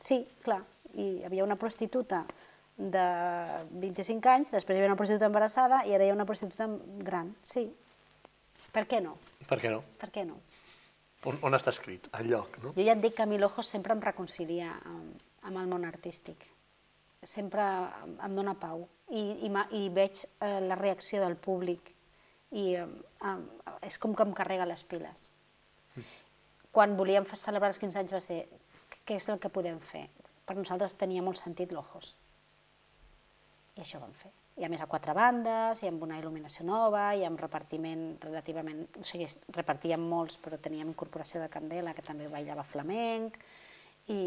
[0.00, 0.62] sí, clar,
[0.96, 2.24] hi havia una prostituta
[2.76, 3.04] de
[3.82, 6.68] 25 anys, després hi havia una prostituta embarassada i ara hi ha una prostituta
[7.04, 7.34] gran.
[7.44, 7.66] Sí.
[8.72, 9.18] Per què no?
[9.48, 9.82] Per què no?
[10.00, 10.38] Per què no?
[11.28, 12.08] On, on està escrit?
[12.18, 12.72] El lloc, no?
[12.74, 15.84] Jo ja et dic que a mi l'Ojos sempre em reconcilia amb, amb el món
[15.86, 16.48] artístic.
[17.22, 17.62] Sempre
[18.02, 18.88] em em dóna pau.
[19.12, 21.92] I, i, i veig eh, la reacció del públic
[22.58, 22.88] i eh,
[23.28, 23.36] eh,
[23.86, 25.28] és com que em carrega les piles.
[26.72, 28.40] Quan volíem celebrar els 15 anys va ser
[29.06, 30.06] què és el que podem fer?
[30.46, 32.14] Per nosaltres tenia molt sentit l'Ojos.
[33.76, 34.30] I això vam fer.
[34.60, 38.84] I a més a quatre bandes, i amb una il·luminació nova, i amb repartiment relativament...
[39.00, 39.26] O sigui,
[39.56, 43.38] repartíem molts, però teníem incorporació de Candela, que també ballava flamenc,
[44.12, 44.20] i,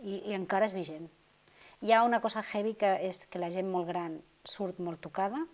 [0.00, 1.08] i, i encara és vigent.
[1.84, 4.16] Hi ha una cosa heavy que és que la gent molt gran
[4.48, 5.44] surt molt tocada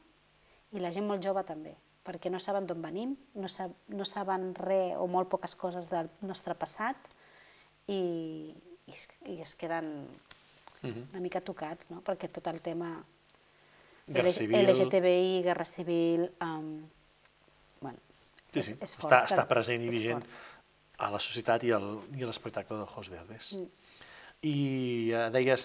[0.73, 1.75] i la gent molt jove també,
[2.07, 6.09] perquè no saben d'on venim, no, sab, no saben res o molt poques coses del
[6.23, 6.97] nostre passat
[7.89, 8.55] i,
[8.87, 10.07] i, es, i es queden
[10.85, 12.03] una mica tocats, no?
[12.05, 12.91] perquè tot el tema
[14.07, 14.59] Guerra civil.
[14.69, 16.83] LGTBI, guerra civil, um,
[17.81, 17.99] bueno,
[18.53, 18.75] Sí, és, sí.
[18.85, 19.09] és fort.
[19.09, 20.43] està, està present i és vigent fort.
[20.99, 23.49] a la societat i, al, i a l'espectacle de Jos Verdes.
[24.45, 25.65] I eh, deies,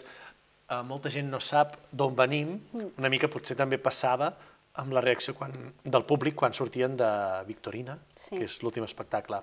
[0.71, 2.55] eh, molta gent no sap d'on venim,
[2.95, 4.31] una mica potser també passava
[4.79, 5.51] amb la reacció quan,
[5.83, 7.09] del públic quan sortien de
[7.45, 8.37] Victorina, Sí.
[8.37, 9.41] que és l'últim espectacle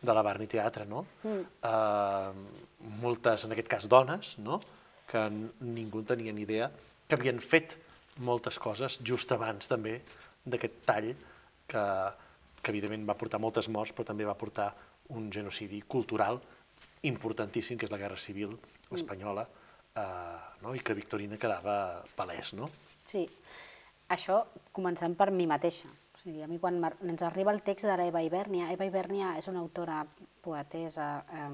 [0.00, 1.04] de la Barni Teatre, no?
[1.24, 2.32] Eh,
[3.02, 4.60] moltes, en aquest cas, dones, no?
[5.08, 5.22] que
[5.64, 6.68] ningú en tenia ni idea,
[7.08, 7.78] que havien fet
[8.20, 9.94] moltes coses just abans també
[10.44, 11.14] d'aquest tall
[11.68, 11.84] que,
[12.60, 14.68] que evidentment va portar moltes morts, però també va portar
[15.16, 16.40] un genocidi cultural
[17.08, 18.52] importantíssim, que és la Guerra Civil
[18.92, 19.46] espanyola,
[19.96, 20.74] eh, no?
[20.74, 22.68] i que Victorina quedava palès, no?
[23.08, 23.24] Sí,
[24.12, 24.42] això
[24.76, 25.88] començant per mi mateixa.
[26.18, 29.46] O sigui, a mi quan ens arriba el text d'ara Eva Ibernia, Eva Ibernia és
[29.46, 30.00] una autora
[30.42, 31.44] poetesa eh,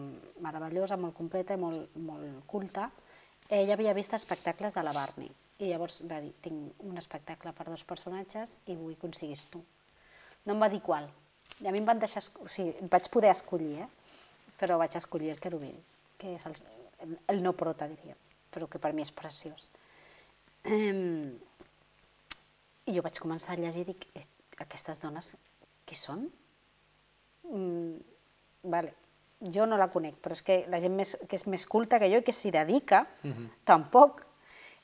[0.41, 2.89] meravellosa, molt completa i molt, molt culta.
[3.53, 5.29] Ella havia vist espectacles de la Barney
[5.61, 9.61] i llavors va dir, tinc un espectacle per dos personatges i vull que siguis tu.
[10.49, 11.11] No em va dir qual.
[11.61, 13.89] I a mi em van deixar, o sigui, vaig poder escollir, eh?
[14.59, 15.77] però vaig escollir el querubín,
[16.19, 16.57] que és el,
[17.29, 18.17] el no prota, diria,
[18.51, 19.69] però que per mi és preciós.
[20.65, 21.37] Em,
[22.89, 24.25] I jo vaig començar a llegir i dic, "Eh,
[24.59, 25.35] aquestes dones,
[25.85, 26.29] qui són?
[27.51, 27.97] Mm,
[28.71, 28.95] vale.
[29.55, 32.09] Jo no la conec, però és que la gent més, que és més culta que
[32.09, 33.03] jo i que s'hi dedica,
[33.69, 34.23] tampoc.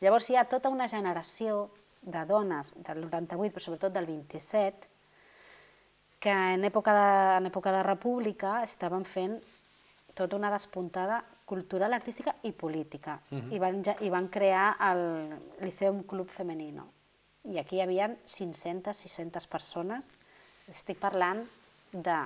[0.00, 1.70] Llavors hi ha tota una generació
[2.02, 4.88] de dones del 98, però sobretot del 27,
[6.20, 7.08] que en època de,
[7.38, 9.38] en època de república estaven fent
[10.12, 13.20] tota una despuntada cultural, artística i política.
[13.30, 13.52] Uh -huh.
[13.54, 16.99] I, van, I van crear el Liceum Club Femenino.
[17.48, 20.12] I aquí hi havia 500-600 persones.
[20.68, 21.40] Estic parlant
[21.92, 22.16] de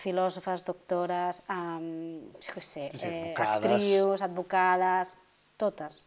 [0.00, 3.66] filòsofes, doctores, um, jo què sé, eh, advocades.
[3.68, 5.14] actrius, advocades,
[5.60, 6.06] totes.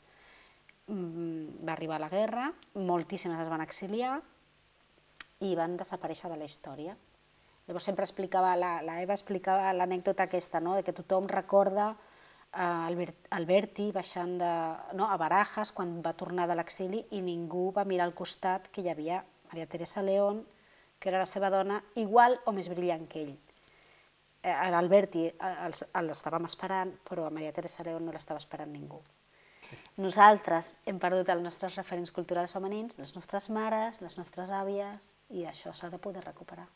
[0.87, 4.17] Mm, va arribar la guerra, moltíssimes es van exiliar
[5.39, 6.97] i van desaparèixer de la història.
[7.67, 10.75] Llavors sempre explicava, la, la Eva explicava l'anècdota aquesta, no?
[10.75, 11.93] de que tothom recorda
[12.53, 14.51] a Albert, Alberti baixant de,
[14.97, 15.07] no?
[15.09, 18.91] a Barajas quan va tornar de l'exili i ningú va mirar al costat que hi
[18.91, 20.43] havia Maria Teresa León,
[20.99, 23.33] que era la seva dona, igual o més brillant que ell.
[24.43, 25.25] Eh, a L'Alberti
[26.05, 29.01] l'estàvem esperant, però a Maria Teresa León no l'estava esperant ningú.
[29.97, 35.45] Nosaltres hem perdut els nostres referents culturals femenins, les nostres mares, les nostres àvies, i
[35.49, 36.67] això s'ha de poder recuperar.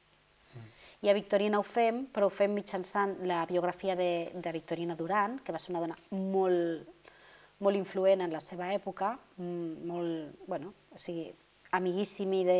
[1.01, 5.37] I a Victorina ho fem, però ho fem mitjançant la biografia de, de Victorina Duran,
[5.45, 7.11] que va ser una dona molt,
[7.61, 11.29] molt influent en la seva època, mm, molt, bueno, o sigui,
[11.77, 12.59] amiguíssimi de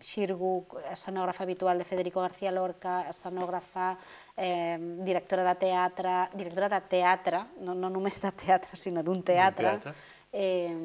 [0.00, 3.92] Xirgu, escenògrafa habitual de Federico García Lorca, escenògrafa,
[4.36, 9.76] eh, directora de teatre, directora de teatre, no, no només de teatre, sinó d'un teatre,
[9.76, 9.94] teatre.
[10.32, 10.76] eh,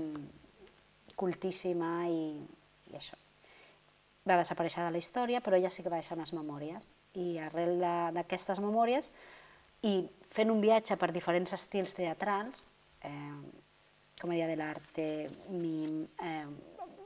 [1.16, 2.42] cultíssima i,
[2.92, 3.16] i això
[4.26, 6.96] va desaparèixer de la història, però ella sí que va deixar unes memòries.
[7.22, 7.78] I arrel
[8.16, 9.12] d'aquestes memòries,
[9.86, 10.00] i
[10.34, 12.70] fent un viatge per diferents estils teatrals,
[13.06, 13.36] eh,
[14.22, 15.08] comèdia de l'arte,
[15.54, 16.46] mim, eh,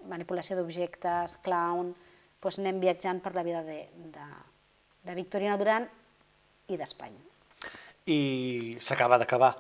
[0.07, 1.91] manipulació d'objectes, clown,
[2.39, 3.81] doncs anem viatjant per la vida de,
[4.13, 4.27] de,
[5.03, 5.87] de Victorina Duran
[6.69, 7.25] i d'Espanya.
[8.07, 9.51] I s'acaba d'acabar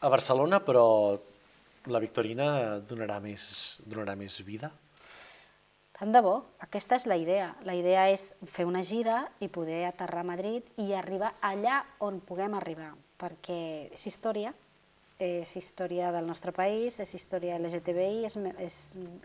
[0.00, 1.18] a Barcelona, però
[1.90, 4.70] la Victorina donarà més, donarà més vida.
[5.98, 7.48] Tant de bo, aquesta és la idea.
[7.66, 12.20] La idea és fer una gira i poder aterrar a Madrid i arribar allà on
[12.22, 14.52] puguem arribar, perquè és història,
[15.18, 18.76] és història del nostre país, és història LGTBI, és, és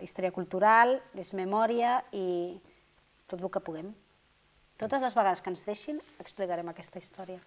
[0.01, 2.57] història cultural, és memòria i
[3.29, 3.91] tot el que puguem.
[4.81, 7.37] Totes les vegades que ens deixin explicarem aquesta història.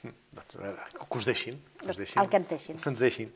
[0.00, 1.60] Mm, Doncs a veure, que us deixin.
[1.76, 2.30] Que us El deixin.
[2.32, 2.80] que ens deixin.
[2.80, 3.34] Que ens deixin.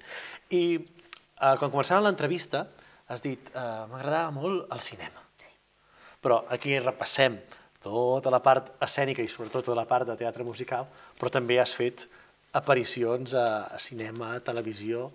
[0.48, 2.64] I eh, quan començàvem l'entrevista
[3.12, 5.20] has dit eh, m'agradava molt el cinema.
[6.24, 7.36] Però aquí repassem
[7.84, 10.88] tota la part escènica i sobretot tota la part de teatre musical,
[11.20, 12.06] però també has fet
[12.56, 15.10] aparicions a, a cinema, a televisió.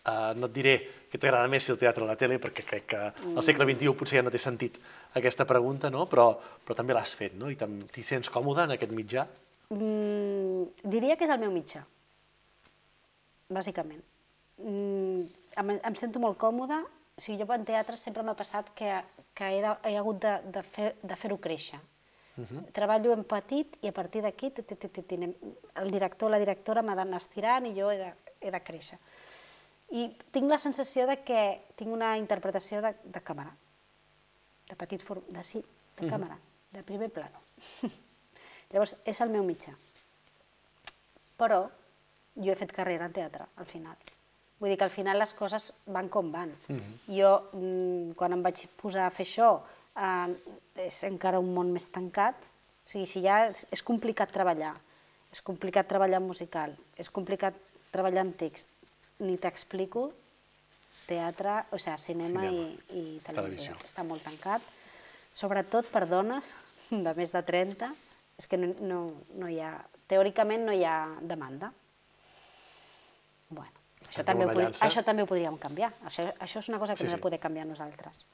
[0.00, 0.74] Uh, no et diré
[1.10, 3.94] que t'agrada més si el teatre o la tele, perquè crec que al segle XXI
[3.98, 4.78] potser ja no té sentit
[5.18, 6.06] aquesta pregunta, no?
[6.10, 6.30] però,
[6.64, 7.50] però també l'has fet, no?
[7.50, 9.26] i t'hi sents còmode en aquest mitjà?
[9.74, 11.82] Mm, diria que és el meu mitjà,
[13.50, 14.00] bàsicament.
[14.62, 15.26] Mm,
[15.62, 19.00] em, em sento molt còmoda, o sigui, jo en teatre sempre m'ha passat que,
[19.40, 21.80] que he, de, he hagut de, de fer- fer-ho créixer.
[22.36, 22.72] Uh -huh.
[22.72, 24.52] Treballo en petit i a partir d'aquí
[25.74, 28.98] el director o la directora m'ha d'anar estirant i jo he de, he de créixer.
[29.90, 33.56] I tinc la sensació de que tinc una interpretació de, de càmera,
[34.68, 35.64] de petit form, de sí,
[35.96, 36.38] de càmera,
[36.70, 37.40] de primer plano.
[38.70, 39.74] Llavors, és el meu mitjà.
[41.36, 41.70] Però
[42.36, 43.96] jo he fet carrera en teatre, al final.
[44.60, 46.52] Vull dir que al final les coses van com van.
[47.08, 49.50] Jo, mm, quan em vaig posar a fer això,
[49.96, 50.36] eh,
[50.86, 52.36] és encara un món més tancat.
[52.84, 54.74] O sigui, si ja és, és complicat treballar,
[55.32, 57.54] és complicat treballar en musical, és complicat
[57.90, 58.68] treballar en text,
[59.20, 60.10] ni t'explico
[61.06, 62.50] teatre, o sigui, cinema, Cinema.
[62.50, 63.74] i, i televisió.
[63.74, 63.74] Televisió.
[63.86, 64.62] Està molt tancat,
[65.34, 66.54] sobretot per dones
[67.06, 67.90] de més de 30,
[68.40, 69.00] és que no, no,
[69.40, 69.74] no hi ha,
[70.10, 71.72] teòricament no hi ha demanda.
[74.10, 74.84] Això També ho, llança.
[74.86, 75.92] això també ho podríem canviar.
[76.04, 77.16] Això, això és una cosa que Sí, sí, hem sí.
[77.16, 78.24] de poder canviar nosaltres.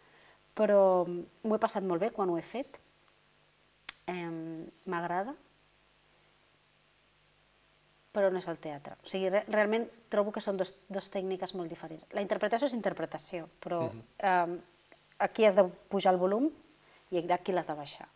[0.57, 2.81] Però mm, m'ho he passat molt bé quan ho he fet.
[4.09, 4.31] Eh,
[4.87, 5.35] M'agrada,
[8.17, 8.97] però no és el teatre.
[9.05, 12.07] O sigui, re realment trobo que són dos, dos tècniques molt diferents.
[12.17, 14.57] La interpretació és interpretació, però uh -huh.
[14.57, 14.61] eh,
[15.19, 16.49] aquí has de pujar el volum
[17.11, 18.09] i aquí l'has de baixar.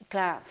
[0.00, 0.42] I clar,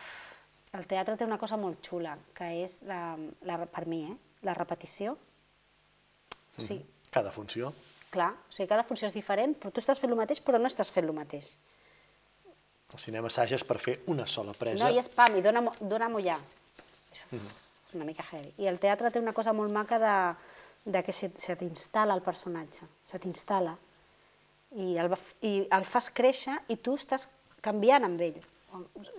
[0.73, 4.53] el teatre té una cosa molt xula, que és, la, la, per mi, eh, la
[4.53, 5.17] repetició.
[6.57, 7.73] O sigui, Cada funció.
[8.11, 10.67] clar, o sigui, cada funció és diferent, però tu estàs fent el mateix, però no
[10.67, 11.53] estàs fent el mateix.
[12.91, 14.83] El cinema assages per fer una sola presa.
[14.83, 16.37] No, i és pam, i dona, dona ja.
[17.11, 18.51] Això és una mica heavy.
[18.57, 20.15] I el teatre té una cosa molt maca de,
[20.91, 23.77] de que se, se t'instal·la el personatge, se t'instal·la.
[24.75, 25.11] I el,
[25.43, 27.27] I el fas créixer i tu estàs
[27.63, 28.39] canviant amb ell.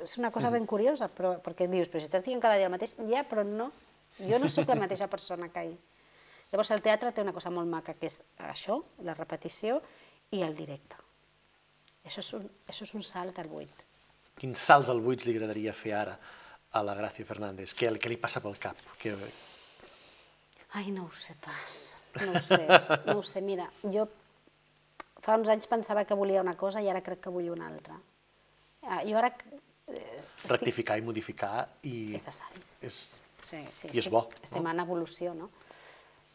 [0.03, 2.73] És una cosa ben curiosa, però, perquè dius, però si estàs dient cada dia el
[2.73, 3.71] mateix, ja, però no.
[4.21, 5.77] Jo no sóc la mateixa persona que ahir.
[6.53, 8.77] Llavors el teatre té una cosa molt maca, que és això,
[9.07, 9.79] la repetició,
[10.37, 10.97] i el directe.
[12.05, 13.73] Això és un, això és un salt al buit.
[14.37, 16.17] quins salts al buits li agradaria fer ara
[16.73, 17.75] a la Gràcia Fernández?
[17.77, 18.77] Què, què li passa pel cap?
[19.01, 19.13] Què...
[20.75, 21.79] Ai, no ho sé pas.
[22.21, 22.61] No ho sé,
[23.07, 23.41] no ho sé.
[23.45, 24.07] Mira, jo
[25.23, 27.99] fa uns anys pensava que volia una cosa i ara crec que vull una altra.
[28.83, 29.29] Ah, Jo ara...
[29.89, 32.15] eh, estic- Rectificar i modificar i...
[32.17, 32.73] És de savis.
[32.83, 33.03] És...
[33.43, 34.71] Sí, sí, I és estic- bo, Estem no?
[34.73, 35.51] en evolució, no?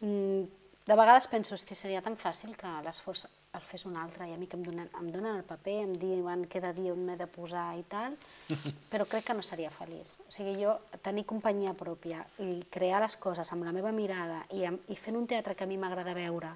[0.02, 0.45] Mm,
[0.88, 3.26] de vegades penso, hosti, seria tan fàcil que l'esforç
[3.58, 5.93] el fes un altre i a mi que em donen, em donen el paper, em
[6.00, 8.16] diuen què de dir, on m'he de posar i tal,
[8.91, 10.16] però crec que no seria feliç.
[10.28, 14.64] O sigui, jo tenir companyia pròpia i crear les coses amb la meva mirada i,
[14.70, 16.54] amb, i fent un teatre que a mi m'agrada veure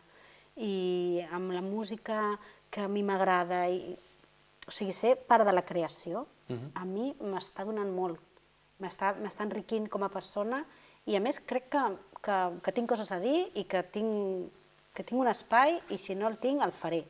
[0.61, 2.37] i amb la música
[2.71, 3.95] que a mi m'agrada i,
[4.67, 6.27] o sigui, ser part de la creació,
[6.75, 8.19] a mi m'està donant molt.
[8.81, 10.63] M'està enriquint com a persona
[11.07, 11.83] i, a més, crec que,
[12.25, 14.51] que, que tinc coses a dir i que tinc,
[14.95, 17.03] que tinc un espai i, si no el tinc, el faré.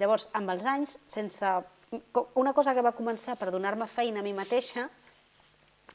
[0.00, 1.56] Llavors, amb els anys, sense...
[2.34, 4.88] Una cosa que va començar per donar-me feina a mi mateixa,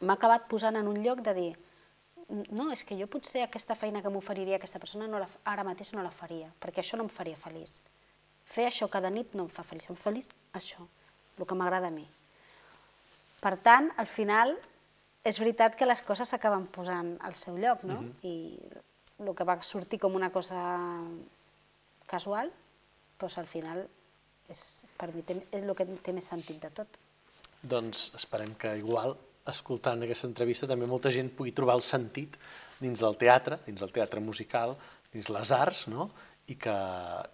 [0.01, 1.51] m'ha acabat posant en un lloc de dir
[2.31, 5.91] no, és que jo potser aquesta feina que m'oferiria aquesta persona no la, ara mateix
[5.91, 7.79] no la faria, perquè això no em faria feliç.
[8.47, 10.85] Fer això cada nit no em fa feliç, em fa feliç això,
[11.37, 12.05] el que m'agrada a mi.
[13.41, 14.55] Per tant, al final,
[15.24, 17.99] és veritat que les coses s'acaben posant al seu lloc, no?
[18.26, 18.57] I
[19.22, 20.61] el que va sortir com una cosa
[22.09, 22.49] casual,
[23.22, 23.84] doncs al final
[24.49, 24.61] és,
[24.97, 26.97] per mi té, és el que té més sentit de tot.
[27.61, 29.13] Doncs esperem que igual,
[29.47, 32.39] escoltant aquesta entrevista, també molta gent pugui trobar el sentit
[32.82, 34.74] dins del teatre, dins del teatre musical,
[35.13, 36.09] dins les arts, no?
[36.49, 36.76] I que,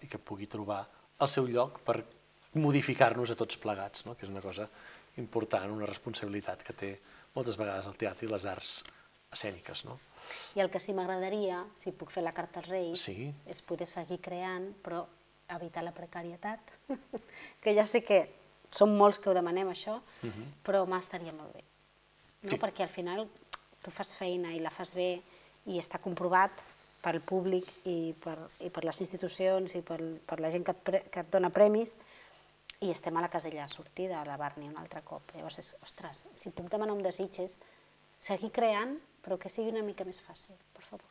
[0.03, 0.83] i que pugui trobar
[1.23, 2.01] el seu lloc per
[2.57, 4.15] modificar-nos a tots plegats, no?
[4.15, 4.67] que és una cosa
[5.21, 6.91] important, una responsabilitat que té
[7.37, 8.71] moltes vegades el teatre i les arts
[9.33, 9.85] escèniques.
[9.87, 9.97] No?
[10.57, 13.29] I el que sí m'agradaria, si puc fer la carta als Reis, Sí.
[13.47, 15.05] és poder seguir creant, però
[15.55, 16.59] evitar la precarietat,
[17.63, 18.25] que ja sé que
[18.71, 20.01] som molts que ho demanem, això,
[20.65, 21.63] però m'estaria molt bé.
[22.43, 22.51] No?
[22.51, 22.57] Sí.
[22.59, 23.27] Perquè al final
[23.83, 25.21] tu fas feina i la fas bé
[25.67, 26.51] i està comprovat
[27.03, 28.35] pel públic i per,
[28.65, 31.51] i per les institucions i per, per la gent que et, pre, que et dona
[31.53, 31.95] premis
[32.81, 35.33] i estem a la casella de sortida, a la Barni un altre cop.
[35.35, 37.57] Llavors, és, ostres, si puc demanar un desig és
[38.21, 41.07] seguir creant, però que sigui una mica més fàcil, per favor.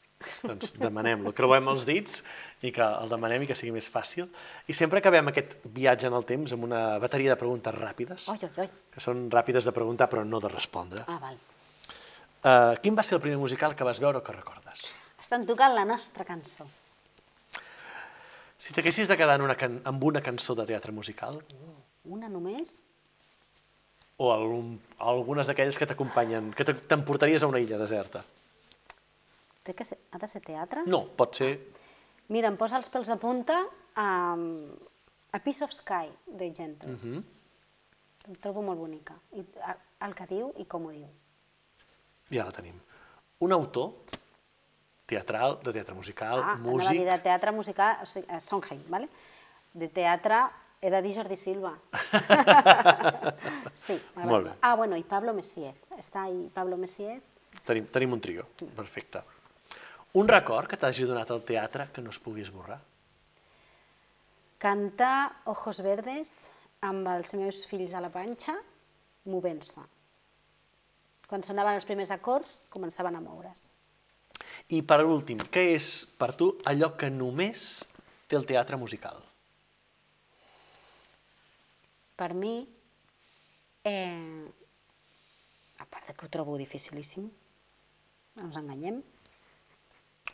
[0.47, 2.23] Doncs demanem-lo, creuem els dits
[2.65, 4.31] i que el demanem i que sigui més fàcil.
[4.71, 8.39] I sempre acabem aquest viatge en el temps amb una bateria de preguntes ràpides, Oi,
[8.47, 8.71] oi, oi.
[8.95, 11.05] que són ràpides de preguntar però no de respondre.
[11.11, 11.37] Ah, val.
[12.47, 14.87] Uh, quin va ser el primer musical que vas veure o que recordes?
[15.19, 16.69] Estan tocant la nostra cançó.
[18.59, 21.43] Si t'haguessis de quedar en una can amb una cançó de teatre musical,
[22.05, 22.83] Una només?
[24.19, 28.23] o algun, algunes d'aquelles que t'acompanyen, que te- t'emportaries a una illa deserta?
[29.63, 30.85] Té que ser, ha de ser teatre?
[30.87, 31.51] No, pot ser...
[32.33, 33.59] Mira, em posa els pèls de punta
[33.95, 34.07] a,
[35.33, 36.91] a Piece of Sky, de Gentle.
[36.95, 37.25] Mm Mhm.
[38.27, 39.15] Em trobo molt bonica.
[39.39, 39.45] I,
[40.03, 41.07] el que diu i com ho diu.
[42.33, 42.75] Ja la tenim.
[43.39, 43.93] Un autor
[45.07, 46.91] teatral, de teatre musical, Ah, músic...
[46.99, 49.09] dir de teatre musical, o sigui, eh, Sondheim, ¿vale?
[49.73, 50.41] De teatre
[50.83, 51.73] he de dir Jordi Silva.
[53.75, 53.97] sí.
[54.17, 54.53] Molt bé.
[54.61, 55.73] Ah, bueno, i Pablo Messier.
[55.99, 57.21] Està ahí Pablo Messier.
[57.67, 58.45] Tenim, tenim un trio,
[58.77, 59.23] perfecte.
[60.17, 62.79] Un record que t'hagi donat al teatre que no es pugui esborrar?
[64.59, 66.49] Cantar Ojos Verdes
[66.87, 68.55] amb els meus fills a la panxa,
[69.29, 69.83] movent-se.
[71.27, 73.67] Quan sonaven els primers acords, començaven a moure's.
[74.75, 77.85] I per últim, què és per tu allò que només
[78.27, 79.21] té el teatre musical?
[82.17, 82.55] Per mi,
[83.85, 84.47] eh,
[85.79, 87.29] a part de que ho trobo dificilíssim,
[88.37, 89.03] no ens enganyem,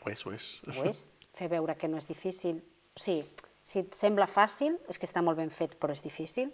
[0.03, 0.47] Ho és, ho és.
[0.67, 1.01] ho és,
[1.37, 2.57] fer veure que no és difícil.
[2.97, 3.23] O sigui,
[3.63, 6.51] si et sembla fàcil, és que està molt ben fet, però és difícil.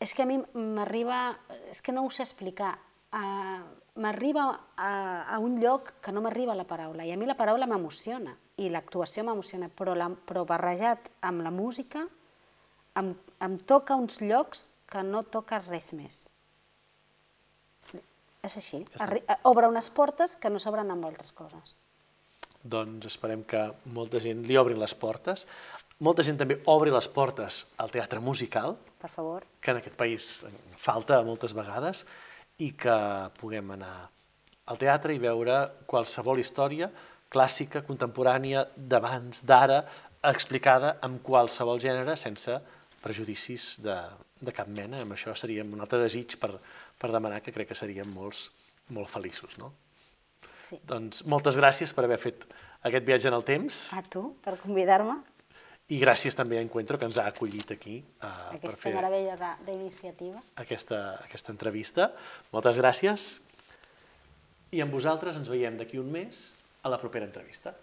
[0.00, 1.36] És que a mi m'arriba,
[1.70, 2.78] és que no ho sé explicar,
[3.14, 3.62] uh,
[4.02, 4.44] m'arriba
[4.76, 4.90] a,
[5.34, 8.68] a un lloc que no m'arriba la paraula, i a mi la paraula m'emociona, i
[8.70, 12.04] l'actuació m'emociona, però, la, però barrejat amb la música
[12.98, 16.24] em, em toca uns llocs que no toca res més.
[18.44, 21.78] És així, Arri obre unes portes que no s'obren amb altres coses.
[22.64, 23.62] Doncs esperem que
[23.96, 25.46] molta gent li obrin les portes.
[26.04, 29.44] Molta gent també obri les portes al teatre musical, Per favor.
[29.60, 30.28] que en aquest país
[30.76, 32.04] falta moltes vegades,
[32.62, 32.98] i que
[33.40, 33.94] puguem anar
[34.70, 35.58] al teatre i veure
[35.90, 36.90] qualsevol història
[37.34, 39.82] clàssica, contemporània, d'abans, d'ara,
[40.24, 42.56] explicada amb qualsevol gènere, sense
[43.02, 43.96] prejudicis de,
[44.40, 45.02] de cap mena.
[45.02, 46.54] Amb això seríem un altre desig per,
[47.00, 48.46] per demanar que crec que seríem molts,
[48.94, 49.58] molt feliços.
[49.60, 49.72] No?
[50.64, 50.78] Sí.
[50.88, 52.46] Doncs moltes gràcies per haver fet
[52.88, 55.18] aquest viatge en el temps A tu, per convidar-me.
[55.92, 59.50] I gràcies també a Encuentro, que ens ha acollit aquí uh, per Aquesta fer meravella
[59.66, 60.40] d'iniciativa.
[60.56, 62.06] aquesta, aquesta entrevista.
[62.54, 63.26] Moltes gràcies
[64.72, 66.46] i amb vosaltres ens veiem d'aquí un mes
[66.82, 67.74] a la propera entrevista.